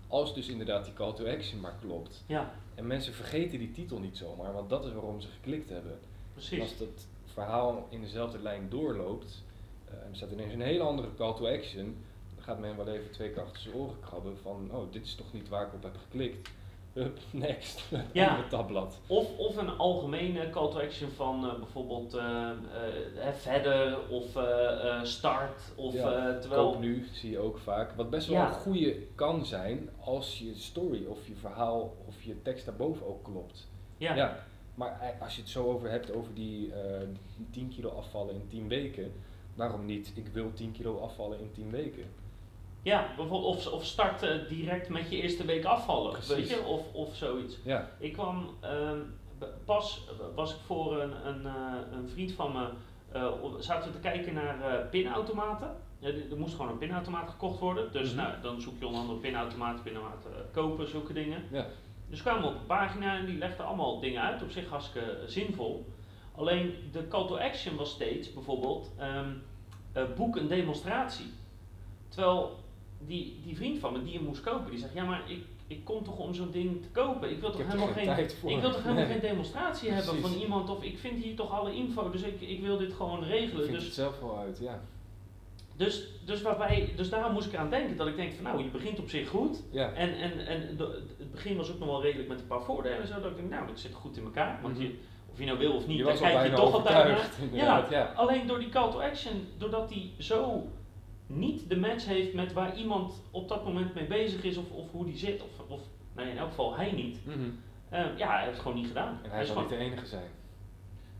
[0.08, 2.24] Als dus inderdaad die call to action maar klopt.
[2.26, 5.92] Ja, En mensen vergeten die titel niet zomaar, want dat is waarom ze geklikt hebben.
[5.92, 6.00] En
[6.34, 6.60] precies.
[6.60, 9.44] als dat verhaal in dezelfde lijn doorloopt,
[9.86, 11.98] en er staat ineens een hele andere call to action,
[12.42, 15.34] gaat men wel even twee keer achter zijn oren krabben van, oh, dit is toch
[15.34, 16.50] niet waar ik op heb geklikt.
[16.94, 17.84] Hup, next.
[18.12, 18.28] Ja.
[18.30, 19.00] Andere tabblad.
[19.08, 22.50] Of, of een algemene call to action van eh, bijvoorbeeld eh,
[23.16, 24.26] hè, verder of
[25.04, 25.62] start.
[25.76, 27.92] Of, Ja, terwijl, nu, zie je ook vaak.
[27.92, 28.48] Wat best wel Ja.
[28.48, 33.24] een goede kan zijn als je story of je verhaal of je tekst daarboven ook
[33.24, 33.68] klopt.
[33.98, 34.44] ja, Ja,
[34.76, 37.08] maar als je het zo over hebt over die eh
[37.52, 39.14] 10 kilo afvallen in 10 weken,
[39.56, 40.12] waarom niet?
[40.16, 42.04] Ik wil 10 kilo afvallen in 10 weken.
[42.82, 46.12] Ja, bijvoorbeeld of, of start direct met je eerste week afvallen.
[46.12, 46.36] Precies.
[46.36, 46.64] Weet je?
[46.64, 47.58] Of, of zoiets.
[47.64, 49.00] Ja, Ik kwam ehm,
[49.66, 50.02] pas
[50.36, 52.68] was ik voor een, een, eh, een vriend van me.
[53.12, 55.76] eh, zaten we te kijken naar eh, pinautomaten.
[56.00, 57.92] Ja, er moest gewoon een pinautomaat gekocht worden.
[57.92, 58.18] Dus Mhm.
[58.18, 61.44] nou, dan zoek je onder andere pinautomaten, pinautomaten kopen, zulke dingen.
[61.52, 61.66] ja.
[62.10, 65.18] Dus kwamen we op een pagina en die legde allemaal dingen uit, op zich hartstikke
[65.28, 65.86] zinvol.
[66.36, 71.34] Alleen de call to action was steeds bijvoorbeeld eh, boek een demonstratie.
[72.10, 72.60] Terwijl
[73.08, 75.84] die, die vriend van me die hem moest kopen, die zegt ja maar ik, ik
[75.86, 77.32] kom toch om zo'n ding te kopen.
[77.32, 79.06] Ik wil Ik toch helemaal geen ik wil toch helemaal Nee.
[79.12, 82.62] geen demonstratie hebben van iemand of ik vind hier toch alle info, dus ik, ik
[82.62, 83.64] wil dit gewoon Ik regelen.
[83.64, 84.82] vind Dus het zelf wel uit, ja.
[85.76, 88.70] dus, dus, waarbij, dus daar moest ik aan denken dat ik denk van nou je
[88.70, 89.64] begint op zich goed.
[89.72, 92.62] Ja, En, en, en de- het begin was ook nog wel redelijk met een paar
[92.62, 93.20] voordelen en zo.
[93.22, 94.60] Dat ik denk, nou, dat zit goed in elkaar.
[94.62, 94.84] Want Mhm.
[94.84, 94.96] je,
[95.32, 97.30] of je nou wil of niet, je dan kijk je toch altijd naar.
[97.52, 98.12] Ja, ja.
[98.16, 100.68] alleen door die call to action, doordat die zo
[101.36, 104.92] niet de match heeft met waar iemand op dat moment mee bezig is of, of
[104.92, 105.42] hoe die zit.
[105.44, 105.82] Of, of
[106.16, 107.26] nou, in elk geval hij niet.
[107.26, 107.40] Mhm.
[107.90, 109.20] Eh, ja, hij heeft het gewoon niet gedaan.
[109.24, 110.30] En hij zal gewoon, niet de enige zijn.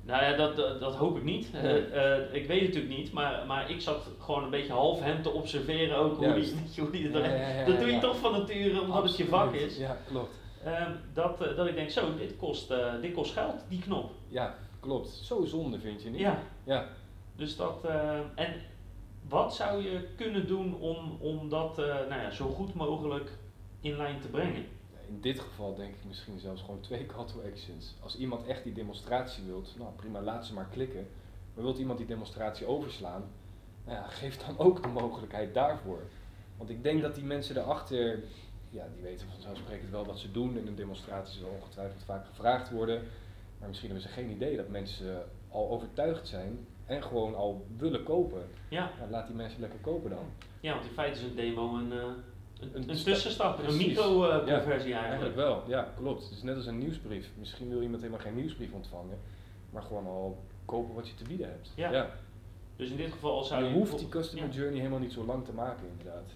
[0.02, 1.50] nou ja, dat, dat, dat hoop ik niet.
[1.54, 1.86] Eh, Nee.
[1.86, 5.22] eh, ik weet het natuurlijk niet, maar, maar ik zat gewoon een beetje half hem
[5.22, 6.52] te observeren ook hoe Juist.
[6.52, 9.04] die, weet je, hoe die Ja, ja, ja, Dat doe je toch van nature omdat
[9.04, 9.78] het je vak is.
[9.78, 10.40] Ja, klopt.
[10.64, 14.12] Ehm, dat, eh, dat ik denk, zo, dit kost, dit kost geld, die knop.
[14.28, 15.08] Ja, klopt.
[15.10, 16.20] Zo zonde vind je niet?
[16.20, 16.86] Ja, Ja.
[17.36, 17.86] dus dat.
[18.36, 18.54] en
[19.32, 23.38] wat zou je kunnen doen om, om dat eh, nou ja, zo goed mogelijk
[23.82, 24.66] in lijn te brengen?
[25.12, 27.96] in dit geval denk ik misschien zelfs gewoon twee call to actions.
[28.00, 31.08] Als iemand echt die demonstratie wilt, nou prima, laat ze maar klikken.
[31.54, 33.24] Maar wilt iemand die demonstratie overslaan,
[33.86, 36.02] nou ja, geef dan ook de mogelijkheid daarvoor.
[36.58, 38.24] Want ik denk dat die mensen daarachter,
[38.70, 40.58] ja, die weten vanzelfsprekend wel wat ze doen.
[40.58, 43.04] En een demonstratie zal ongetwijfeld vaak gevraagd worden.
[43.60, 48.04] Maar misschien hebben ze geen idee dat mensen al overtuigd zijn en gewoon al willen
[48.04, 48.42] kopen.
[48.70, 50.26] Ja, laat die mensen lekker kopen dan.
[50.60, 51.98] ja want in feite is een demo een, eh,
[52.60, 55.36] een, Een een sta- tussenstap, een micro-conversie Eigenlijk eigenlijk.
[55.36, 56.24] wel, ja, klopt.
[56.24, 57.30] Het is net als een nieuwsbrief.
[57.40, 59.18] Misschien wil iemand helemaal geen nieuwsbrief ontvangen,
[59.70, 61.72] maar gewoon al kopen wat je te bieden hebt.
[61.76, 62.10] Ja.
[62.76, 63.76] Dus in dit geval zou je je...
[63.76, 66.30] hoeft die customer journey helemaal niet zo lang te maken, inderdaad.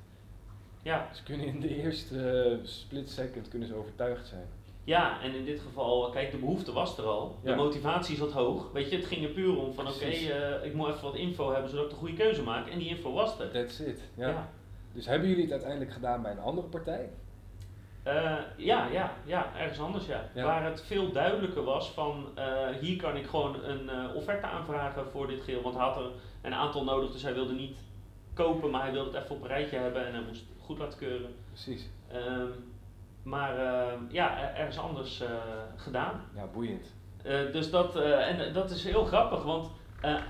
[0.82, 4.46] Ja, Ze kunnen in de eerste eh, split second kunnen ze overtuigd zijn.
[4.86, 7.38] Ja, en in dit geval, kijk, de behoefte was er al.
[7.44, 7.56] De Ja.
[7.56, 8.72] motivatie zat hoog.
[8.72, 11.52] Weet je, het ging er puur om van oké, eh, ik moet even wat info
[11.52, 12.68] hebben zodat ik de goede keuze maak.
[12.68, 13.52] En die info was er.
[13.52, 14.02] That's it.
[14.16, 14.28] Ja.
[14.28, 14.50] Ja.
[14.94, 17.10] Dus hebben jullie het uiteindelijk gedaan bij een andere partij?
[18.04, 20.30] Eh, ja, ja, ja, ergens anders ja.
[20.34, 20.44] Ja.
[20.46, 25.28] Waar het veel duidelijker was van eh, hier kan ik gewoon een offerte aanvragen voor
[25.28, 25.62] dit geheel.
[25.62, 26.12] Want hij had er
[26.42, 27.78] een aantal nodig, dus hij wilde niet
[28.34, 30.78] kopen, maar hij wilde het even op een rijtje hebben en hij moest het goed
[30.78, 31.36] laten keuren.
[31.50, 31.90] Precies.
[32.12, 32.48] Ehm,
[33.26, 35.30] maar ehm, ja, er- ergens anders eh,
[35.76, 36.22] gedaan.
[36.36, 36.94] Ja, boeiend.
[37.24, 39.68] Eh, dus dat, eh, en dat is heel grappig, want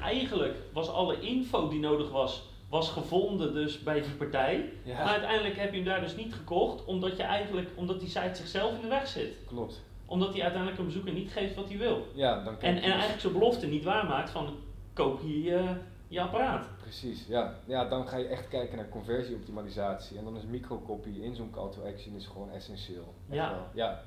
[0.02, 4.70] eigenlijk was alle info die nodig was, was gevonden dus bij die partij.
[4.84, 4.98] Ja.
[4.98, 8.36] Maar uiteindelijk heb je hem daar dus niet gekocht, omdat je eigenlijk, omdat die site
[8.36, 9.38] zichzelf in de weg zit.
[9.48, 9.82] Klopt.
[10.06, 12.08] Omdat hij uiteindelijk een bezoeker niet geeft wat hij wil.
[12.14, 14.56] Ja, dan En, en eigenlijk zijn belofte niet waarmaakt van
[14.94, 15.62] koop hier
[16.08, 16.66] je apparaat.
[16.86, 17.56] Precies, ja.
[17.66, 17.86] ja.
[17.86, 20.18] Dan ga je echt kijken naar conversieoptimalisatie.
[20.18, 23.14] En dan is microcopy in zo'n call to action is gewoon essentieel.
[23.30, 23.50] Ja.
[23.52, 23.66] wel.
[23.74, 24.02] ja.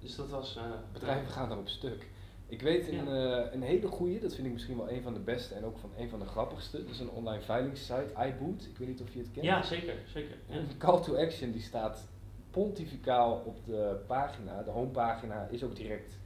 [0.00, 0.56] Dus dat was...
[0.56, 0.62] eh,
[0.92, 2.08] Bedrijven gaan daarop stuk.
[2.46, 5.20] Ik weet een, eh, een hele goede, dat vind ik misschien wel een van de
[5.20, 6.82] beste en ook van een van de grappigste.
[6.82, 8.64] Dat is een online veiligingssite, iBoot.
[8.64, 9.44] Ik weet niet of je het kent.
[9.46, 10.36] Ja, zeker, zeker.
[10.46, 10.56] Ja.
[10.56, 12.06] Een call to action die staat
[12.50, 14.62] pontificaal op de pagina.
[14.62, 16.16] De homepagina is ook direct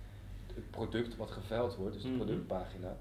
[0.54, 2.16] het product wat geveild wordt, dus de Mhm.
[2.16, 2.96] productpagina.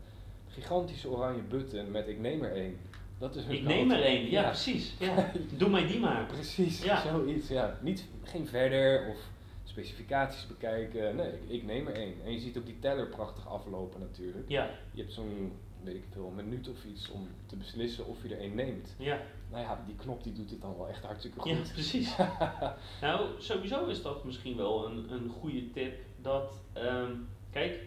[0.54, 2.78] Gigantische oranje button met ik neem er één.
[3.18, 4.93] Dat is hun Ik neem er één, ja, precies.
[4.99, 5.32] Ja.
[5.58, 6.26] Doe mij die maar.
[6.26, 7.02] Precies, Ja.
[7.02, 7.47] zoiets.
[7.47, 7.78] Ja.
[7.82, 9.18] Niet, geen verder of
[9.64, 11.16] specificaties bekijken.
[11.16, 12.14] Nee, ik, ik neem er één.
[12.26, 14.49] En je ziet ook die teller prachtig aflopen natuurlijk.
[14.49, 15.52] Ja, Je hebt zo'n,
[15.84, 18.95] weet ik veel, een minuut of iets om te beslissen of je er één neemt.
[18.97, 19.20] ja.
[19.52, 21.72] Nou ja, die knop die doet het dan wel echt hartstikke Ja, goed.
[21.74, 22.16] precies.
[23.02, 25.99] nou, sowieso is dat misschien wel een, een goede tip.
[26.22, 27.12] Dat, ehm,
[27.52, 27.80] kijk,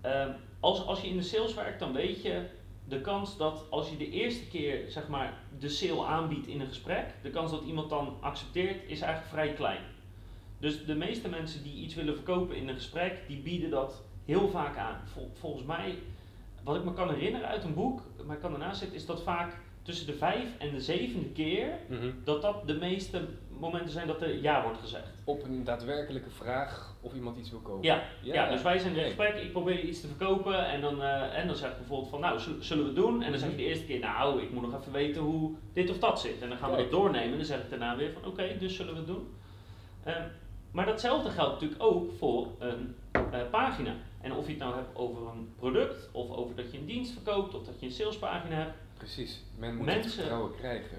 [0.00, 0.30] ehm,
[0.66, 2.42] als, als je in de sales werkt, dan weet je
[2.88, 6.66] de kans dat als je de eerste keer zeg maar de sale aanbiedt in een
[6.66, 9.80] gesprek, de kans dat iemand dan accepteert, is eigenlijk vrij klein.
[10.58, 14.48] Dus de meeste mensen die iets willen verkopen in een gesprek, die bieden dat heel
[14.48, 15.00] vaak aan.
[15.04, 15.94] Vol- volgens mij,
[16.64, 19.22] wat ik me kan herinneren uit een boek, maar ik kan ernaast zitten, is dat
[19.22, 22.10] vaak tussen de vijf en de zevende keer Mhm.
[22.24, 23.28] dat dat de meeste
[23.60, 25.08] momenten zijn dat er ja wordt gezegd.
[25.24, 27.82] Op een daadwerkelijke vraag of iemand iets wil kopen.
[27.82, 31.38] Ja, ja, dus wij zijn in gesprek, ik probeer iets te verkopen en dan, eh,
[31.38, 33.22] en dan zeg ik bijvoorbeeld van nou, zullen- we het doen?
[33.22, 35.90] En dan zeg je de eerste keer nou, ik moet nog even weten hoe dit
[35.90, 36.42] of dat zit.
[36.42, 38.76] En dan gaan we dat doornemen en dan zeg ik daarna weer van oké, dus
[38.76, 39.34] zullen we het doen?
[40.04, 40.22] Ehm,
[40.70, 43.94] maar datzelfde geldt natuurlijk ook voor een eh, pagina.
[44.20, 47.12] En of je het nou hebt over een product, of over dat je een dienst
[47.12, 48.72] verkoopt, of dat je een salespagina hebt.
[48.98, 49.42] Precies.
[49.58, 50.96] Men moet het Mensen- vertrouwen krijgen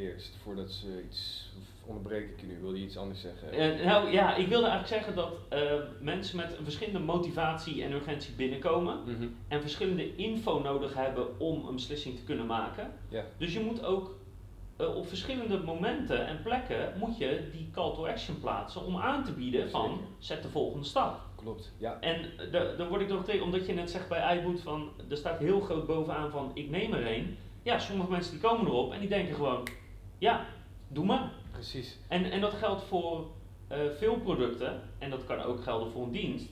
[0.00, 1.50] eerst, voordat ze iets...
[1.58, 3.50] Of onderbreek ik je nu, wil je iets anders zeggen?
[3.52, 7.92] Eh, nou ja, ik wilde eigenlijk zeggen dat eh, mensen met een verschillende motivatie en
[7.92, 8.98] urgentie binnenkomen.
[9.06, 9.28] Mhm.
[9.48, 12.90] en verschillende info nodig hebben om een beslissing te kunnen maken.
[13.08, 13.24] Ja.
[13.36, 14.18] Dus je moet ook
[14.76, 19.24] eh, op verschillende momenten en plekken moet je die call to action plaatsen om aan
[19.24, 21.20] te bieden van zet de volgende stap.
[21.34, 22.00] Klopt, ja.
[22.00, 25.16] En da- dan word ik nog tegen, omdat je net zegt bij iBoot van er
[25.16, 27.36] staat heel groot bovenaan van ik neem er een.
[27.62, 29.68] Ja, sommige mensen die komen erop en die denken gewoon
[30.20, 30.46] ja,
[30.88, 31.32] doe maar.
[31.50, 31.98] Precies.
[32.08, 33.26] En, en dat geldt voor
[33.68, 36.48] eh, veel producten en dat kan ook gelden voor een dienst.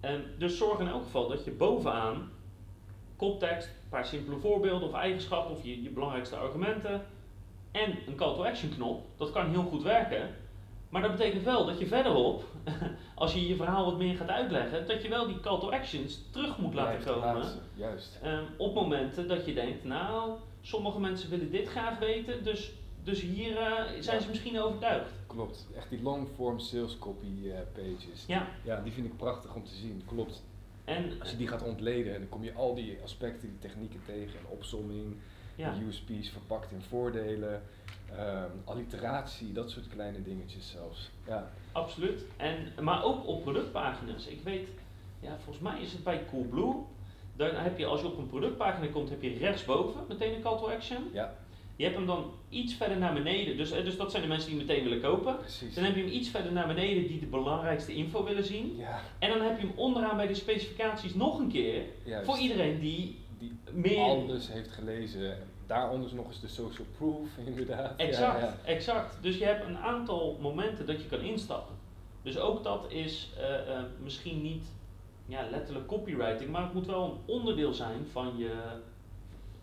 [0.00, 2.30] En dus zorg in elk geval dat je bovenaan
[3.16, 7.06] koptekst, een paar simpele voorbeelden of eigenschappen of je, je belangrijkste argumenten
[7.70, 9.06] en een call to action knop.
[9.16, 10.34] Dat kan heel goed werken.
[10.88, 12.44] Maar dat betekent wel dat je verderop,
[13.14, 16.22] als je je verhaal wat meer gaat uitleggen, dat je wel die call to actions
[16.30, 17.46] terug moet laten komen.
[17.74, 18.18] Juist.
[18.22, 20.30] Ehm, op momenten dat je denkt, nou,
[20.60, 22.72] sommige mensen willen dit graag weten, dus,
[23.04, 24.22] dus hier eh, zijn Ja.
[24.22, 25.10] ze misschien overtuigd.
[25.26, 25.66] Klopt.
[25.76, 28.24] Echt die long form sales copy eh, pages.
[28.26, 30.02] Ja, Ja, die vind ik prachtig om te zien.
[30.06, 30.42] Klopt.
[30.84, 34.38] en Als je die gaat ontleden, dan kom je al die aspecten, die technieken tegen.
[34.40, 35.16] Een opsomming,
[35.54, 37.62] ja, USP's verpakt in voordelen,
[38.16, 41.10] ehm, alliteratie, dat soort kleine dingetjes zelfs.
[41.26, 42.24] Ja, absoluut.
[42.36, 44.26] En, maar ook op productpagina's.
[44.26, 44.68] Ik weet,
[45.20, 46.74] ja, volgens mij is het bij Coolblue.
[47.36, 50.58] Dan heb je, als je op een productpagina komt, heb je rechtsboven meteen een call
[50.58, 51.08] to action.
[51.12, 51.34] ja.
[51.80, 53.56] Je hebt hem dan iets verder naar beneden.
[53.56, 55.36] Dus, eh, dus dat zijn de mensen die meteen willen kopen.
[55.36, 55.74] Precies.
[55.74, 58.76] Dan heb je hem iets verder naar beneden die de belangrijkste info willen zien.
[58.76, 61.82] Ja, En dan heb je hem onderaan bij de specificaties nog een keer.
[62.04, 62.26] juist.
[62.26, 63.98] Voor iedereen die die meer...
[63.98, 65.38] alles heeft gelezen.
[65.66, 67.96] Daaronder nog eens de social proof, inderdaad.
[67.96, 68.56] Exact, ja.
[68.64, 69.22] exact.
[69.22, 71.74] Dus je hebt een aantal momenten dat je kan instappen.
[72.22, 74.64] Dus ook dat is eh, eh, misschien niet
[75.26, 78.52] ja, letterlijk copywriting, maar het moet wel een onderdeel zijn van je,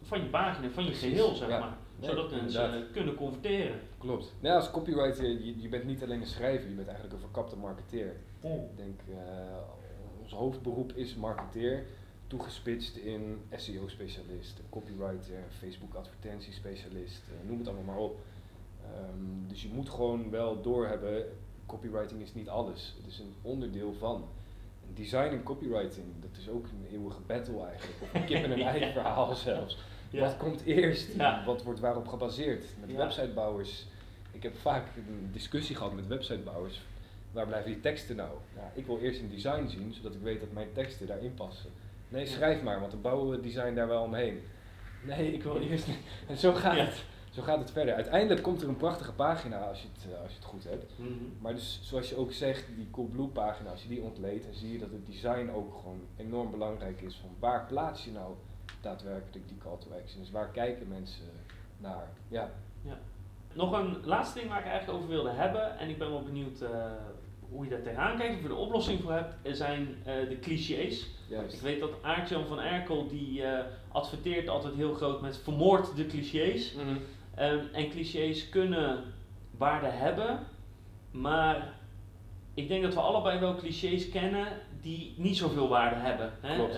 [0.01, 1.77] van je pagina, van je Precies, geheel, zeg maar.
[1.99, 2.91] Nee, zodat mensen inderdaad.
[2.91, 3.79] kunnen converteren.
[3.97, 4.33] Klopt.
[4.39, 7.57] Nou, als copywriter, je, je bent niet alleen een schrijver, je bent eigenlijk een verkapte
[7.57, 8.15] marketeer.
[8.41, 9.17] Ik denk, eh,
[10.21, 11.85] ons hoofdberoep is marketeer,
[12.27, 18.19] toegespitst in SEO-specialist, copywriter, Facebook-advertentiespecialist, eh, noem het allemaal maar op.
[18.83, 21.25] Ehm, dus je moet gewoon wel doorhebben,
[21.65, 22.95] copywriting is niet alles.
[22.97, 24.27] Het is een onderdeel van.
[24.93, 28.01] Design en copywriting, dat is ook een eeuwige battle eigenlijk.
[28.01, 29.77] Of een kip en een ei verhaal zelfs.
[30.09, 30.19] Ja.
[30.21, 31.13] Wat komt eerst?
[31.15, 31.43] Ja.
[31.45, 32.65] Wat wordt waarop gebaseerd?
[32.79, 32.97] Met Ja.
[32.97, 33.85] websitebouwers.
[34.31, 36.81] Ik heb vaak een discussie gehad met websitebouwers.
[37.31, 38.31] Waar blijven die teksten nou?
[38.55, 41.69] Ja, ik wil eerst een design zien, zodat ik weet dat mijn teksten daarin passen.
[42.09, 42.31] Nee, Ja.
[42.31, 44.41] schrijf maar, want dan bouwen we het design daar wel omheen.
[45.05, 45.87] Nee, ik wil eerst...
[46.27, 46.83] En zo gaat, Ja.
[46.85, 47.93] het, zo gaat het verder.
[47.93, 50.91] Uiteindelijk komt er een prachtige pagina als je het, eh, als je het goed hebt.
[50.95, 51.09] Mhm.
[51.39, 54.71] Maar dus, zoals je ook zegt, die Coolblue pagina, als je die ontleedt, dan zie
[54.71, 57.15] je dat het design ook gewoon enorm belangrijk is.
[57.15, 58.33] Van waar plaats je nou
[58.87, 60.21] daadwerkelijk die call to action?
[60.21, 61.25] Dus waar kijken mensen
[61.77, 62.07] naar?
[62.27, 62.49] Ja,
[63.53, 66.61] Nog een laatste ding waar ik eigenlijk over wilde hebben, en ik ben wel benieuwd
[66.61, 66.91] eh,
[67.49, 70.39] hoe je daar tegenaan kijkt, of je er oplossing voor hebt, er zijn eh, de
[70.39, 71.07] clichés.
[71.29, 76.05] Ik weet dat Aartjan van Erkel, die eh, adverteert altijd heel groot met vermoord de
[76.05, 76.73] clichés.
[76.73, 76.97] Mhm.
[77.35, 79.03] Ehm, en clichés kunnen
[79.57, 80.39] waarde hebben,
[81.11, 81.73] maar
[82.53, 84.47] ik denk dat we allebei wel clichés kennen
[84.81, 86.31] die niet zoveel waarde hebben.
[86.41, 86.55] Hè?
[86.55, 86.75] Klopt.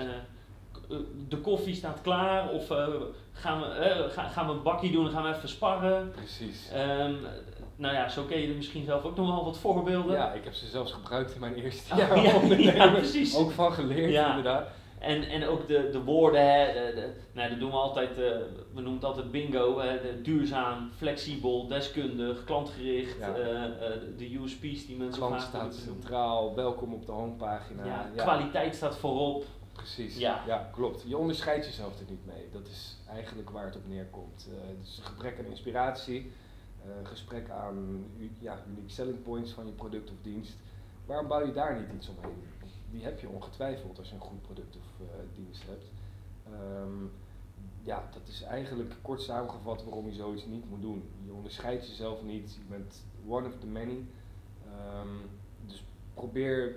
[0.89, 2.87] Eh, de koffie staat klaar, of eh,
[3.31, 6.11] gaan, we, eh, ga- gaan we een bakje doen en gaan we even sparren.
[6.11, 6.69] Precies.
[6.73, 7.13] Ehm,
[7.75, 10.15] nou ja, zo ken je er misschien zelf ook nog wel wat voorbeelden.
[10.15, 12.75] Ja, ik heb ze zelfs gebruikt in mijn eerste Oh, jaar ja, ondernemen.
[12.75, 13.35] ja, precies.
[13.35, 14.29] Ook van geleerd, Ja.
[14.29, 14.67] inderdaad.
[14.99, 18.15] En, en ook de, de woorden, hè, de, de- nou, dat doen we altijd, eh,
[18.73, 23.33] we noemen het altijd bingo, hè, de duurzaam, flexibel, deskundig, klantgericht, Ja.
[24.17, 27.85] de- USP's die mensen Klant vaak staat centraal, welkom op de homepagina.
[27.85, 29.45] Ja, kwaliteit staat voorop.
[29.79, 30.43] Precies, Ja.
[30.47, 30.69] ja.
[30.73, 31.03] klopt.
[31.07, 32.49] Je onderscheidt jezelf er niet mee.
[32.51, 34.47] Dat is eigenlijk waar het op neerkomt.
[34.81, 36.31] Is een gebrek aan inspiratie,
[36.83, 38.05] eh, gesprek aan
[38.39, 40.55] ja, unique selling points van je product of dienst.
[41.05, 42.43] Waarom bouw je daar niet iets omheen?
[42.91, 45.85] Die heb je ongetwijfeld als je een goed product of eh, dienst hebt.
[46.45, 47.05] Ehm,
[47.83, 51.09] ja, dat is eigenlijk kort samengevat waarom je zoiets niet moet doen.
[51.25, 54.05] Je onderscheidt jezelf niet, je bent one of the many.
[54.65, 55.07] Ehm,
[55.65, 56.75] dus probeer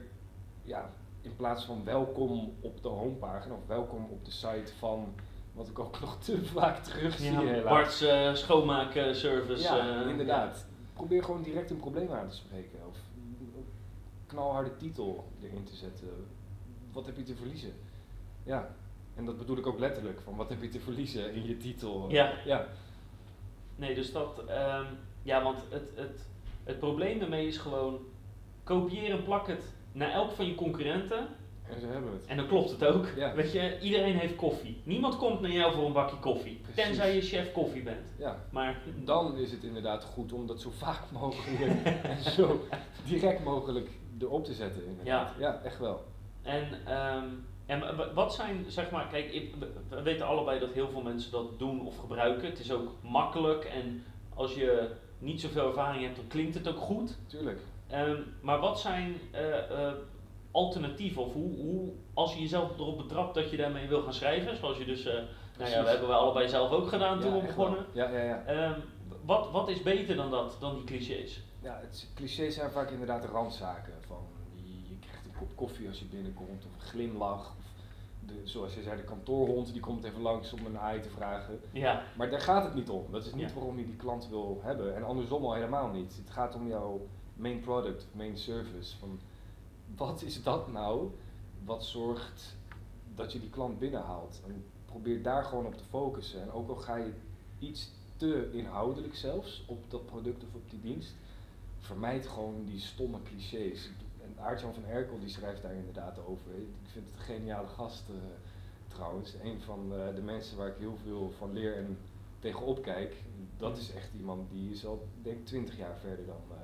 [0.64, 0.90] ja,
[1.22, 5.14] in plaats van welkom op de homepagina of welkom op de site van,
[5.52, 7.62] wat ik ook nog te vaak terug zie Ja, helaas.
[7.62, 9.62] Bart's eh, schoonmaakservice.
[9.62, 10.66] ja, eh, inderdaad.
[10.92, 12.96] Probeer gewoon direct een probleem aan te spreken of
[13.54, 13.66] een
[14.26, 16.08] knalharde titel erin te zetten.
[16.92, 17.72] Wat heb je te verliezen?
[18.44, 18.74] Ja,
[19.14, 22.10] en dat bedoel ik ook letterlijk, van wat heb je te verliezen in je titel?
[22.10, 22.32] Ja.
[22.44, 22.66] ja.
[23.76, 24.86] Nee, dus dat, ehm,
[25.22, 26.26] ja, want het, het,
[26.64, 27.98] het probleem daarmee is gewoon,
[28.64, 31.26] kopieer en plak het naar elk van je concurrenten
[31.68, 32.26] En zo hebben het.
[32.26, 33.06] En dan klopt het ook.
[33.16, 33.34] Ja.
[33.34, 34.80] Weet je, iedereen heeft koffie.
[34.84, 36.56] Niemand komt naar jou voor een bakje koffie.
[36.62, 36.84] Precies.
[36.84, 38.06] Tenzij je chef koffie bent.
[38.18, 42.66] Ja, Maar dan is het inderdaad goed om dat zo vaak mogelijk en zo
[43.06, 43.88] direct mogelijk
[44.20, 44.86] erop te zetten.
[44.86, 45.32] Inderdaad.
[45.38, 46.04] Ja, echt wel.
[46.42, 47.24] En, ehm,
[47.66, 49.48] en wat zijn, zeg maar, kijk,
[49.88, 52.48] we weten allebei dat heel veel mensen dat doen of gebruiken.
[52.48, 56.78] Het is ook makkelijk en als je niet zoveel ervaring hebt, dan klinkt het ook
[56.78, 57.18] goed.
[57.26, 57.60] Tuurlijk.
[57.92, 59.94] Ehm, maar wat zijn eh, eh,
[60.50, 61.22] alternatieven?
[61.22, 64.78] Of hoe, hoe, als je jezelf erop betrapt dat je daarmee wil gaan schrijven, zoals
[64.78, 65.14] je dus, eh,
[65.58, 67.86] nou ja, dat hebben we allebei zelf ook gedaan toen Ja, we begonnen.
[67.92, 68.44] Ja, ja, ja.
[68.44, 68.80] Ehm,
[69.24, 71.42] wat, wat is beter dan dat, dan die clichés?
[71.60, 73.92] Ja, het clichés zijn vaak inderdaad de randzaken.
[74.06, 74.16] Van
[74.54, 77.54] je, je krijgt een kop koffie als je binnenkomt, of een glimlach.
[77.58, 77.64] Of
[78.26, 81.60] de, zoals je zei, de kantoorhond die komt even langs om een AI te vragen.
[81.72, 83.06] Ja, Maar daar gaat het niet om.
[83.10, 83.54] Dat is niet Ja.
[83.54, 84.96] waarom je die klant wil hebben.
[84.96, 86.16] En andersom al helemaal niet.
[86.16, 87.00] Het gaat om jouw
[87.36, 88.96] main product, main service.
[88.96, 89.20] Van,
[89.96, 91.10] wat is dat nou
[91.64, 92.56] wat zorgt
[93.14, 94.40] dat je die klant binnenhaalt?
[94.46, 96.42] En probeer daar gewoon op te focussen.
[96.42, 97.12] En ook al ga je
[97.58, 101.14] iets te inhoudelijk zelfs op dat product of op die dienst,
[101.78, 103.90] vermijd gewoon die stomme clichés.
[104.22, 106.50] En Aartjan van Erkel die schrijft daar inderdaad over.
[106.54, 108.14] Ik vind het een geniale gast eh,
[108.88, 109.34] trouwens.
[109.42, 111.98] Een van eh, de mensen waar ik heel veel van leer en
[112.38, 113.14] tegenop kijk.
[113.56, 116.56] Dat is echt iemand die is al denk ik 20 jaar verder dan, eh,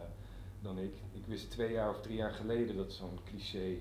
[0.60, 0.92] dan ik.
[1.12, 3.76] Ik wist twee jaar of drie jaar geleden dat zo'n cliché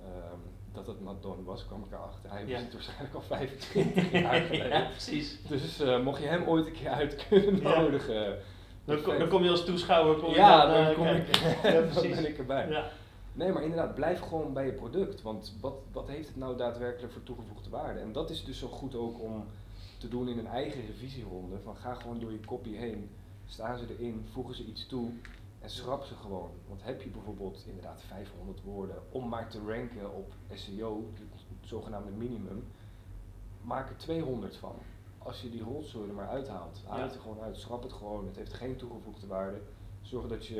[0.00, 0.38] ehm,
[0.72, 2.30] dat het Madon was, kwam ik erachter.
[2.30, 2.52] Hij Ja.
[2.52, 4.68] was het waarschijnlijk al 25 jaar geleden.
[4.68, 5.38] ja, precies.
[5.48, 7.80] Dus eh, mocht je hem ooit een keer uit kunnen Ja.
[7.80, 8.38] nodigen.
[8.84, 10.16] Dan, kom- dan kom je als toeschouwer.
[10.16, 12.14] Kom je ja, dan, dan, eh, kom ik, Ja, dan precies.
[12.14, 12.68] ben ik erbij.
[12.68, 12.90] Ja.
[13.32, 15.22] Nee, maar inderdaad, blijf gewoon bij je product.
[15.22, 18.00] Want wat, wat heeft het nou daadwerkelijk voor toegevoegde waarde?
[18.00, 19.44] En dat is dus zo goed ook om
[19.98, 21.56] te doen in een eigen revisieronde.
[21.64, 23.10] Van ga gewoon door je kopie heen,
[23.46, 25.10] staan ze erin, voegen ze iets toe
[25.60, 26.50] en schrap ze gewoon.
[26.68, 32.10] Want heb je bijvoorbeeld inderdaad 500 woorden om maar te ranken op SEO, het zogenaamde
[32.10, 32.64] minimum,
[33.62, 34.74] maak er 200 van.
[35.18, 38.26] Als je die rotzooi er maar uithaalt, haal het er gewoon uit, schrap het gewoon,
[38.26, 39.60] het heeft geen toegevoegde waarde.
[40.00, 40.54] Zorg dat je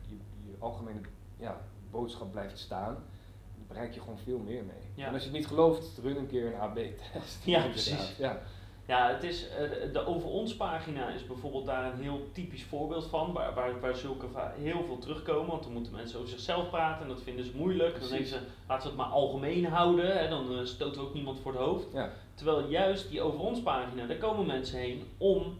[0.00, 1.00] je, je algemene
[1.36, 1.60] ja,
[1.90, 2.94] boodschap blijft staan,
[3.56, 4.90] dan bereik je gewoon veel meer mee.
[4.94, 5.06] Ja.
[5.06, 7.44] En als je het niet gelooft, run een keer een AB-test.
[7.44, 8.16] Ja, precies.
[8.16, 8.40] Ja.
[8.86, 13.06] Ja, het is, eh, de- Over Ons pagina is bijvoorbeeld daar een heel typisch voorbeeld
[13.06, 14.26] van, waar, waar, waar zulke
[14.58, 18.00] heel veel terugkomen, want dan moeten mensen over zichzelf praten en dat vinden ze moeilijk.
[18.00, 21.14] Dan denken ze, laten we het maar algemeen houden, hè, dan eh, stoten we ook
[21.14, 21.86] niemand voor het hoofd.
[21.92, 22.10] Ja.
[22.34, 25.58] Terwijl juist die Over Ons pagina, daar komen mensen heen om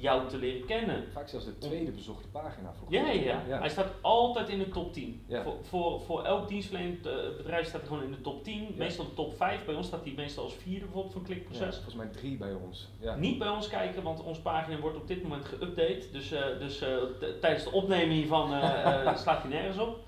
[0.00, 1.04] jou te leren kennen.
[1.12, 3.42] Vaak zelfs de tweede bezochte pagina voor Ja, ja.
[3.46, 5.24] Hij staat altijd in de top 10.
[5.26, 5.42] Ja.
[5.42, 8.74] Voor, voor, voor elk dienstverlenend eh, bedrijf staat hij gewoon in de top 10.
[8.76, 9.64] Meestal de top 5.
[9.64, 11.74] Bij ons staat hij meestal als vierde bijvoorbeeld van klikproces.
[11.74, 12.88] volgens mij drie bij ons.
[13.00, 13.16] Ja.
[13.16, 16.10] Niet bij ons kijken, want onze pagina wordt op dit moment geüpdate.
[16.12, 16.96] Dus, eh, dus eh,
[17.40, 19.98] tijdens de opneming hiervan eh, slaat hij nergens op.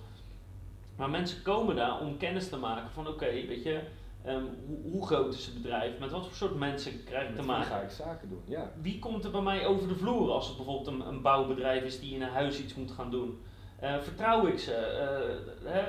[0.96, 3.80] Maar mensen komen daar om kennis te maken van oké, weet je,
[4.24, 5.98] ehm, hoe, hoe groot is het bedrijf?
[5.98, 7.66] Met wat voor soort mensen krijg ik te maken?
[7.66, 8.42] ga ik zaken doen?
[8.46, 8.72] Ja.
[8.80, 12.00] Wie komt er bij mij over de vloer als het bijvoorbeeld een, een bouwbedrijf is
[12.00, 13.42] die in een huis iets moet gaan doen?
[13.78, 14.74] Eh, vertrouw ik ze?
[14.74, 15.82] Eh, hè,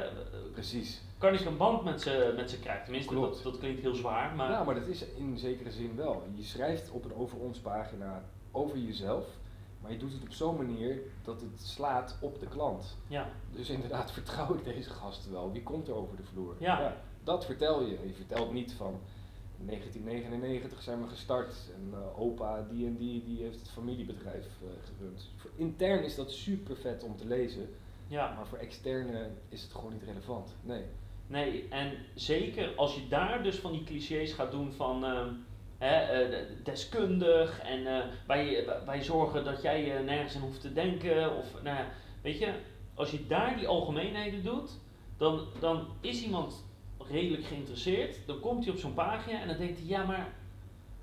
[0.52, 1.02] Precies.
[1.18, 2.84] kan ik een band met ze, met ze krijgen?
[2.84, 6.24] Tenminste, dat, dat klinkt heel zwaar, maar Ja, maar dat is in zekere zin wel.
[6.36, 9.26] Je schrijft op een over ons pagina over jezelf,
[9.82, 12.98] maar je doet het op zo'n manier dat het slaat op de klant.
[13.08, 15.52] ja, Dus inderdaad, vertrouw ik deze gasten wel?
[15.52, 16.56] Wie komt er over de vloer?
[16.60, 16.96] Ja.
[17.24, 17.98] Dat vertel je.
[18.06, 19.00] Je vertelt niet van
[19.66, 24.68] 1999 zijn we gestart en eh, opa die en die, die heeft het familiebedrijf eh,
[24.98, 25.30] gerund.
[25.36, 27.70] Voor intern is dat super vet om te lezen,
[28.08, 28.34] ja.
[28.34, 30.56] maar voor externe is het gewoon niet relevant.
[30.62, 30.84] Nee.
[31.28, 35.34] Nee, en zeker als je daar dus van die clichés gaat doen van ehm,
[35.78, 40.74] hè, eh, de- deskundig en eh, wij, wij zorgen dat jij nergens aan hoeft te
[40.74, 41.38] denken.
[41.38, 41.88] Of, nou ja,
[42.22, 42.54] weet je,
[42.94, 44.72] als je daar die algemeenheden doet,
[45.18, 46.66] dan, dan is iemand
[47.10, 48.18] redelijk geïnteresseerd.
[48.26, 50.34] Dan komt hij op zo'n pagina en dan denkt hij, ja maar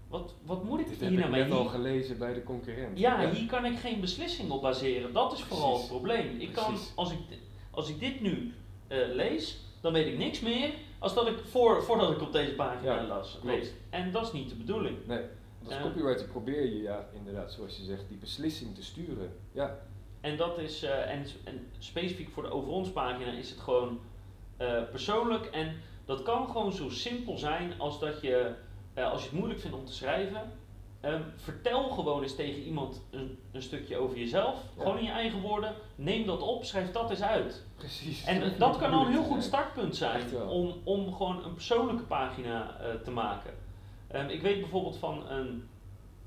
[0.08, 1.42] wat, wat moet ik Dit hier heb ik nou mee?
[1.42, 2.98] net al Hier- gelezen bij de concurrent.
[2.98, 5.12] ja, hier kan ik geen beslissing op baseren.
[5.12, 6.40] Dat is vooral het probleem.
[6.40, 7.18] Ik kan, als, ik,
[7.70, 8.52] als ik dit nu
[8.88, 12.52] eh, lees, dan weet ik niks meer als dat ik voor, voordat ik op deze
[12.54, 13.70] pagina Ja, las, lees.
[13.90, 14.96] En dat is niet de bedoeling.
[15.06, 15.18] Nee,
[15.58, 15.82] want als Ja.
[15.82, 19.32] copywriter probeer je ja, inderdaad, zoals je zegt, die beslissing te sturen.
[19.52, 19.78] Ja,
[20.20, 24.00] En dat is, eh, en, en specifiek voor de over ons pagina is het gewoon
[24.56, 25.44] eh, persoonlijk.
[25.46, 25.74] En
[26.10, 28.54] dat kan gewoon zo simpel zijn als dat je,
[28.94, 30.52] eh, als je het moeilijk vindt om te schrijven,
[31.00, 34.54] ehm, vertel gewoon eens tegen iemand een, een stukje over jezelf.
[34.54, 34.82] Ja.
[34.82, 35.74] Gewoon in je eigen woorden.
[35.94, 37.64] Neem dat op, schrijf dat eens uit.
[37.76, 38.24] precies.
[38.24, 42.76] En dat kan al een heel goed startpunt zijn om, om gewoon een persoonlijke pagina
[42.80, 43.54] eh, te maken.
[44.08, 45.68] Ehm, ik weet bijvoorbeeld van een,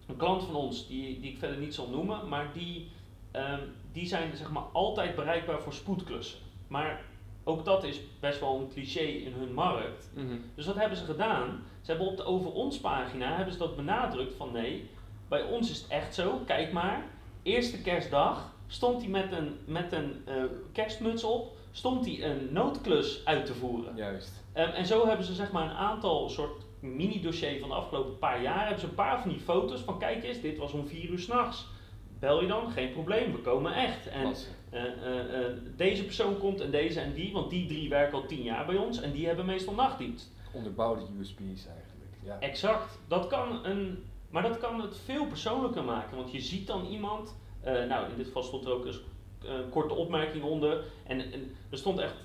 [0.08, 2.92] een klant van ons, die, die ik verder niet zal noemen, maar die,
[3.32, 3.62] ehm,
[3.92, 6.40] die zijn zeg maar altijd bereikbaar voor spoedklussen.
[6.68, 7.02] Maar
[7.44, 10.10] ook dat is best wel een cliché in hun markt.
[10.14, 10.36] Mhm.
[10.56, 11.64] Dus wat hebben ze gedaan?
[11.82, 14.90] Ze hebben op de Over Ons pagina hebben ze dat benadrukt van nee,
[15.28, 17.06] bij ons is het echt zo, kijk maar.
[17.44, 23.26] Eerste kerstdag stond hij met een, met een eh, kerstmuts op, stond hij een noodklus
[23.26, 23.96] uit te voeren.
[23.96, 24.44] Juist.
[24.54, 28.42] Ehm, en zo hebben ze zeg maar een aantal soort mini-dossier van de afgelopen paar
[28.42, 31.10] jaar, hebben ze een paar van die foto's van kijk eens, dit was om vier
[31.10, 31.68] uur s'nachts.
[32.24, 32.72] Bel je dan?
[32.72, 34.08] Geen probleem, we komen echt.
[34.08, 34.34] En
[34.70, 38.26] eh, eh, eh, deze persoon komt en deze en die, want die drie werken al
[38.26, 40.32] tien jaar bij ons en die hebben meestal nachtdienst.
[40.52, 42.12] Onderbouwde USP's eigenlijk.
[42.24, 42.40] Ja.
[42.40, 43.00] Exact.
[43.08, 47.36] Dat kan een, maar dat kan het veel persoonlijker maken, want je ziet dan iemand,
[47.62, 49.00] eh, nou in dit geval stond er ook eens
[49.44, 52.16] een korte opmerking onder en, en er stond echt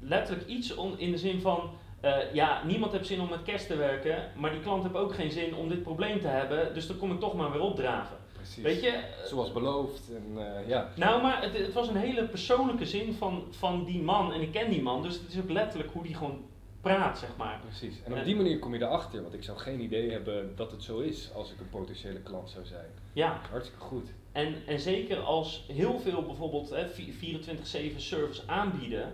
[0.00, 3.66] letterlijk iets on, in de zin van, eh, ja, niemand heeft zin om met kerst
[3.66, 6.86] te werken, maar die klant heeft ook geen zin om dit probleem te hebben, dus
[6.86, 8.16] dan kom ik toch maar weer opdraven.
[8.54, 8.62] Precies.
[8.82, 10.10] Weet je, eh, Zoals beloofd.
[10.14, 10.88] En, eh, ja.
[10.94, 14.32] nou, maar het, het was een hele persoonlijke zin van, van die man.
[14.32, 16.44] En ik ken die man, dus het is ook letterlijk hoe die gewoon
[16.80, 17.60] praat, zeg maar.
[17.64, 18.02] Precies.
[18.04, 20.70] En op En- die manier kom je erachter, want ik zou geen idee hebben dat
[20.70, 22.86] het zo is als ik een potentiële klant zou zijn.
[23.12, 24.08] Ja, Hartstikke goed.
[24.32, 29.12] en, en zeker als heel veel bijvoorbeeld hè, vi- 24-7 service aanbieden.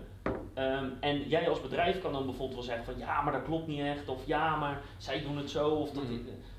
[0.53, 3.67] ehm, en jij als bedrijf kan dan bijvoorbeeld wel zeggen van ja, maar dat klopt
[3.67, 4.07] niet echt.
[4.09, 5.69] Of ja, maar zij doen het zo.
[5.69, 6.13] Of dat, Mhm.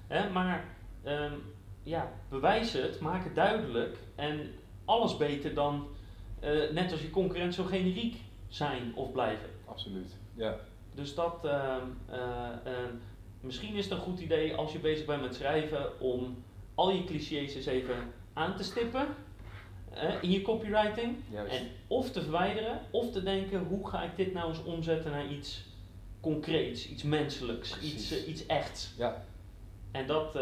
[0.07, 0.65] hè, maar
[1.03, 1.33] ehm,
[1.87, 3.97] ja, bewijs het, maak het duidelijk.
[4.15, 4.51] En
[4.85, 5.89] alles beter dan,
[6.41, 8.17] eh, net als je concurrent, zo generiek
[8.49, 9.49] zijn of blijven.
[9.65, 10.17] Absoluut.
[10.35, 10.57] Ja.
[10.95, 11.83] Dus dat, ehm,
[13.41, 16.43] misschien is het een goed idee als je bezig bent met schrijven om
[16.75, 17.97] al je clichés eens even
[18.33, 19.07] aan te stippen
[19.95, 21.17] eh, in je copywriting.
[21.31, 21.53] Juist.
[21.53, 25.27] En of te verwijderen, of te denken hoe ga ik dit nou eens omzetten naar
[25.27, 25.65] iets
[26.21, 28.13] concreets, iets menselijks, Precies.
[28.13, 28.95] iets, iets echts.
[28.97, 29.25] Ja,
[29.93, 30.37] En dat,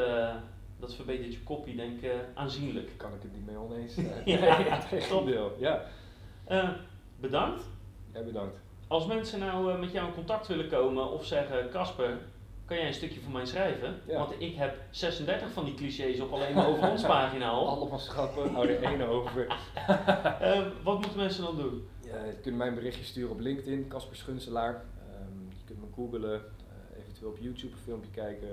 [0.87, 2.91] dat verbetert je copy denk ik eh, aanzienlijk.
[2.97, 3.97] kan ik het niet mee oneens.
[3.99, 4.27] eh.
[4.27, 5.57] Ja, tegendeel.
[5.59, 5.85] Ja,
[6.45, 6.69] Eh,
[7.21, 7.65] bedankt.
[8.13, 8.57] jij bedankt.
[8.89, 12.19] Als mensen nou eh, met jou in contact willen komen of zeggen, Casper,
[12.65, 14.01] kan jij een stukje voor mij schrijven?
[14.07, 14.19] Ja.
[14.19, 17.69] Want ik heb 36 van die clichés op alleen maar over ons pagina al.
[17.69, 19.47] Allemaal schappen, hou er één over.
[20.85, 21.89] Wat moeten mensen dan doen?
[22.05, 24.75] Ja, je kunt mij een berichtje sturen op LinkedIn, Casper Schunselaar.
[24.75, 28.49] Ehm, je kunt me googlen, eh, eventueel op YouTube een filmpje kijken.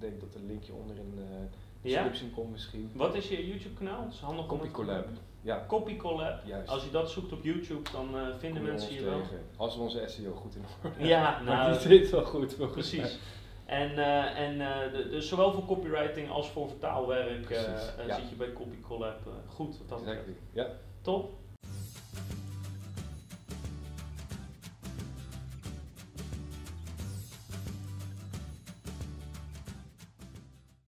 [0.00, 1.24] Ik denk dat er een linkje onder in eh,
[1.82, 1.94] de Ja?
[2.02, 2.90] description komt misschien.
[2.94, 4.04] Wat is je YouTube kanaal?
[4.04, 5.06] Het is handig om Copy Collab.
[5.40, 6.44] Ja, Copy Collab.
[6.46, 6.68] juist.
[6.68, 9.20] Als je dat zoekt op YouTube, dan eh, vinden je mensen je wel.
[9.56, 12.54] Als we onze SEO goed in orde Ja, nou, die zit wel goed.
[12.54, 13.00] volgens mij.
[13.00, 13.18] precies.
[13.64, 14.58] En, eh, en
[14.92, 18.14] de- dus zowel voor copywriting als voor vertaalwerk Precies, ja.
[18.14, 19.78] zit je bij Copy Collab goed.
[19.78, 20.00] Wat dat.
[20.00, 20.34] Exactly.
[20.52, 20.66] Ja,
[21.00, 21.32] Top.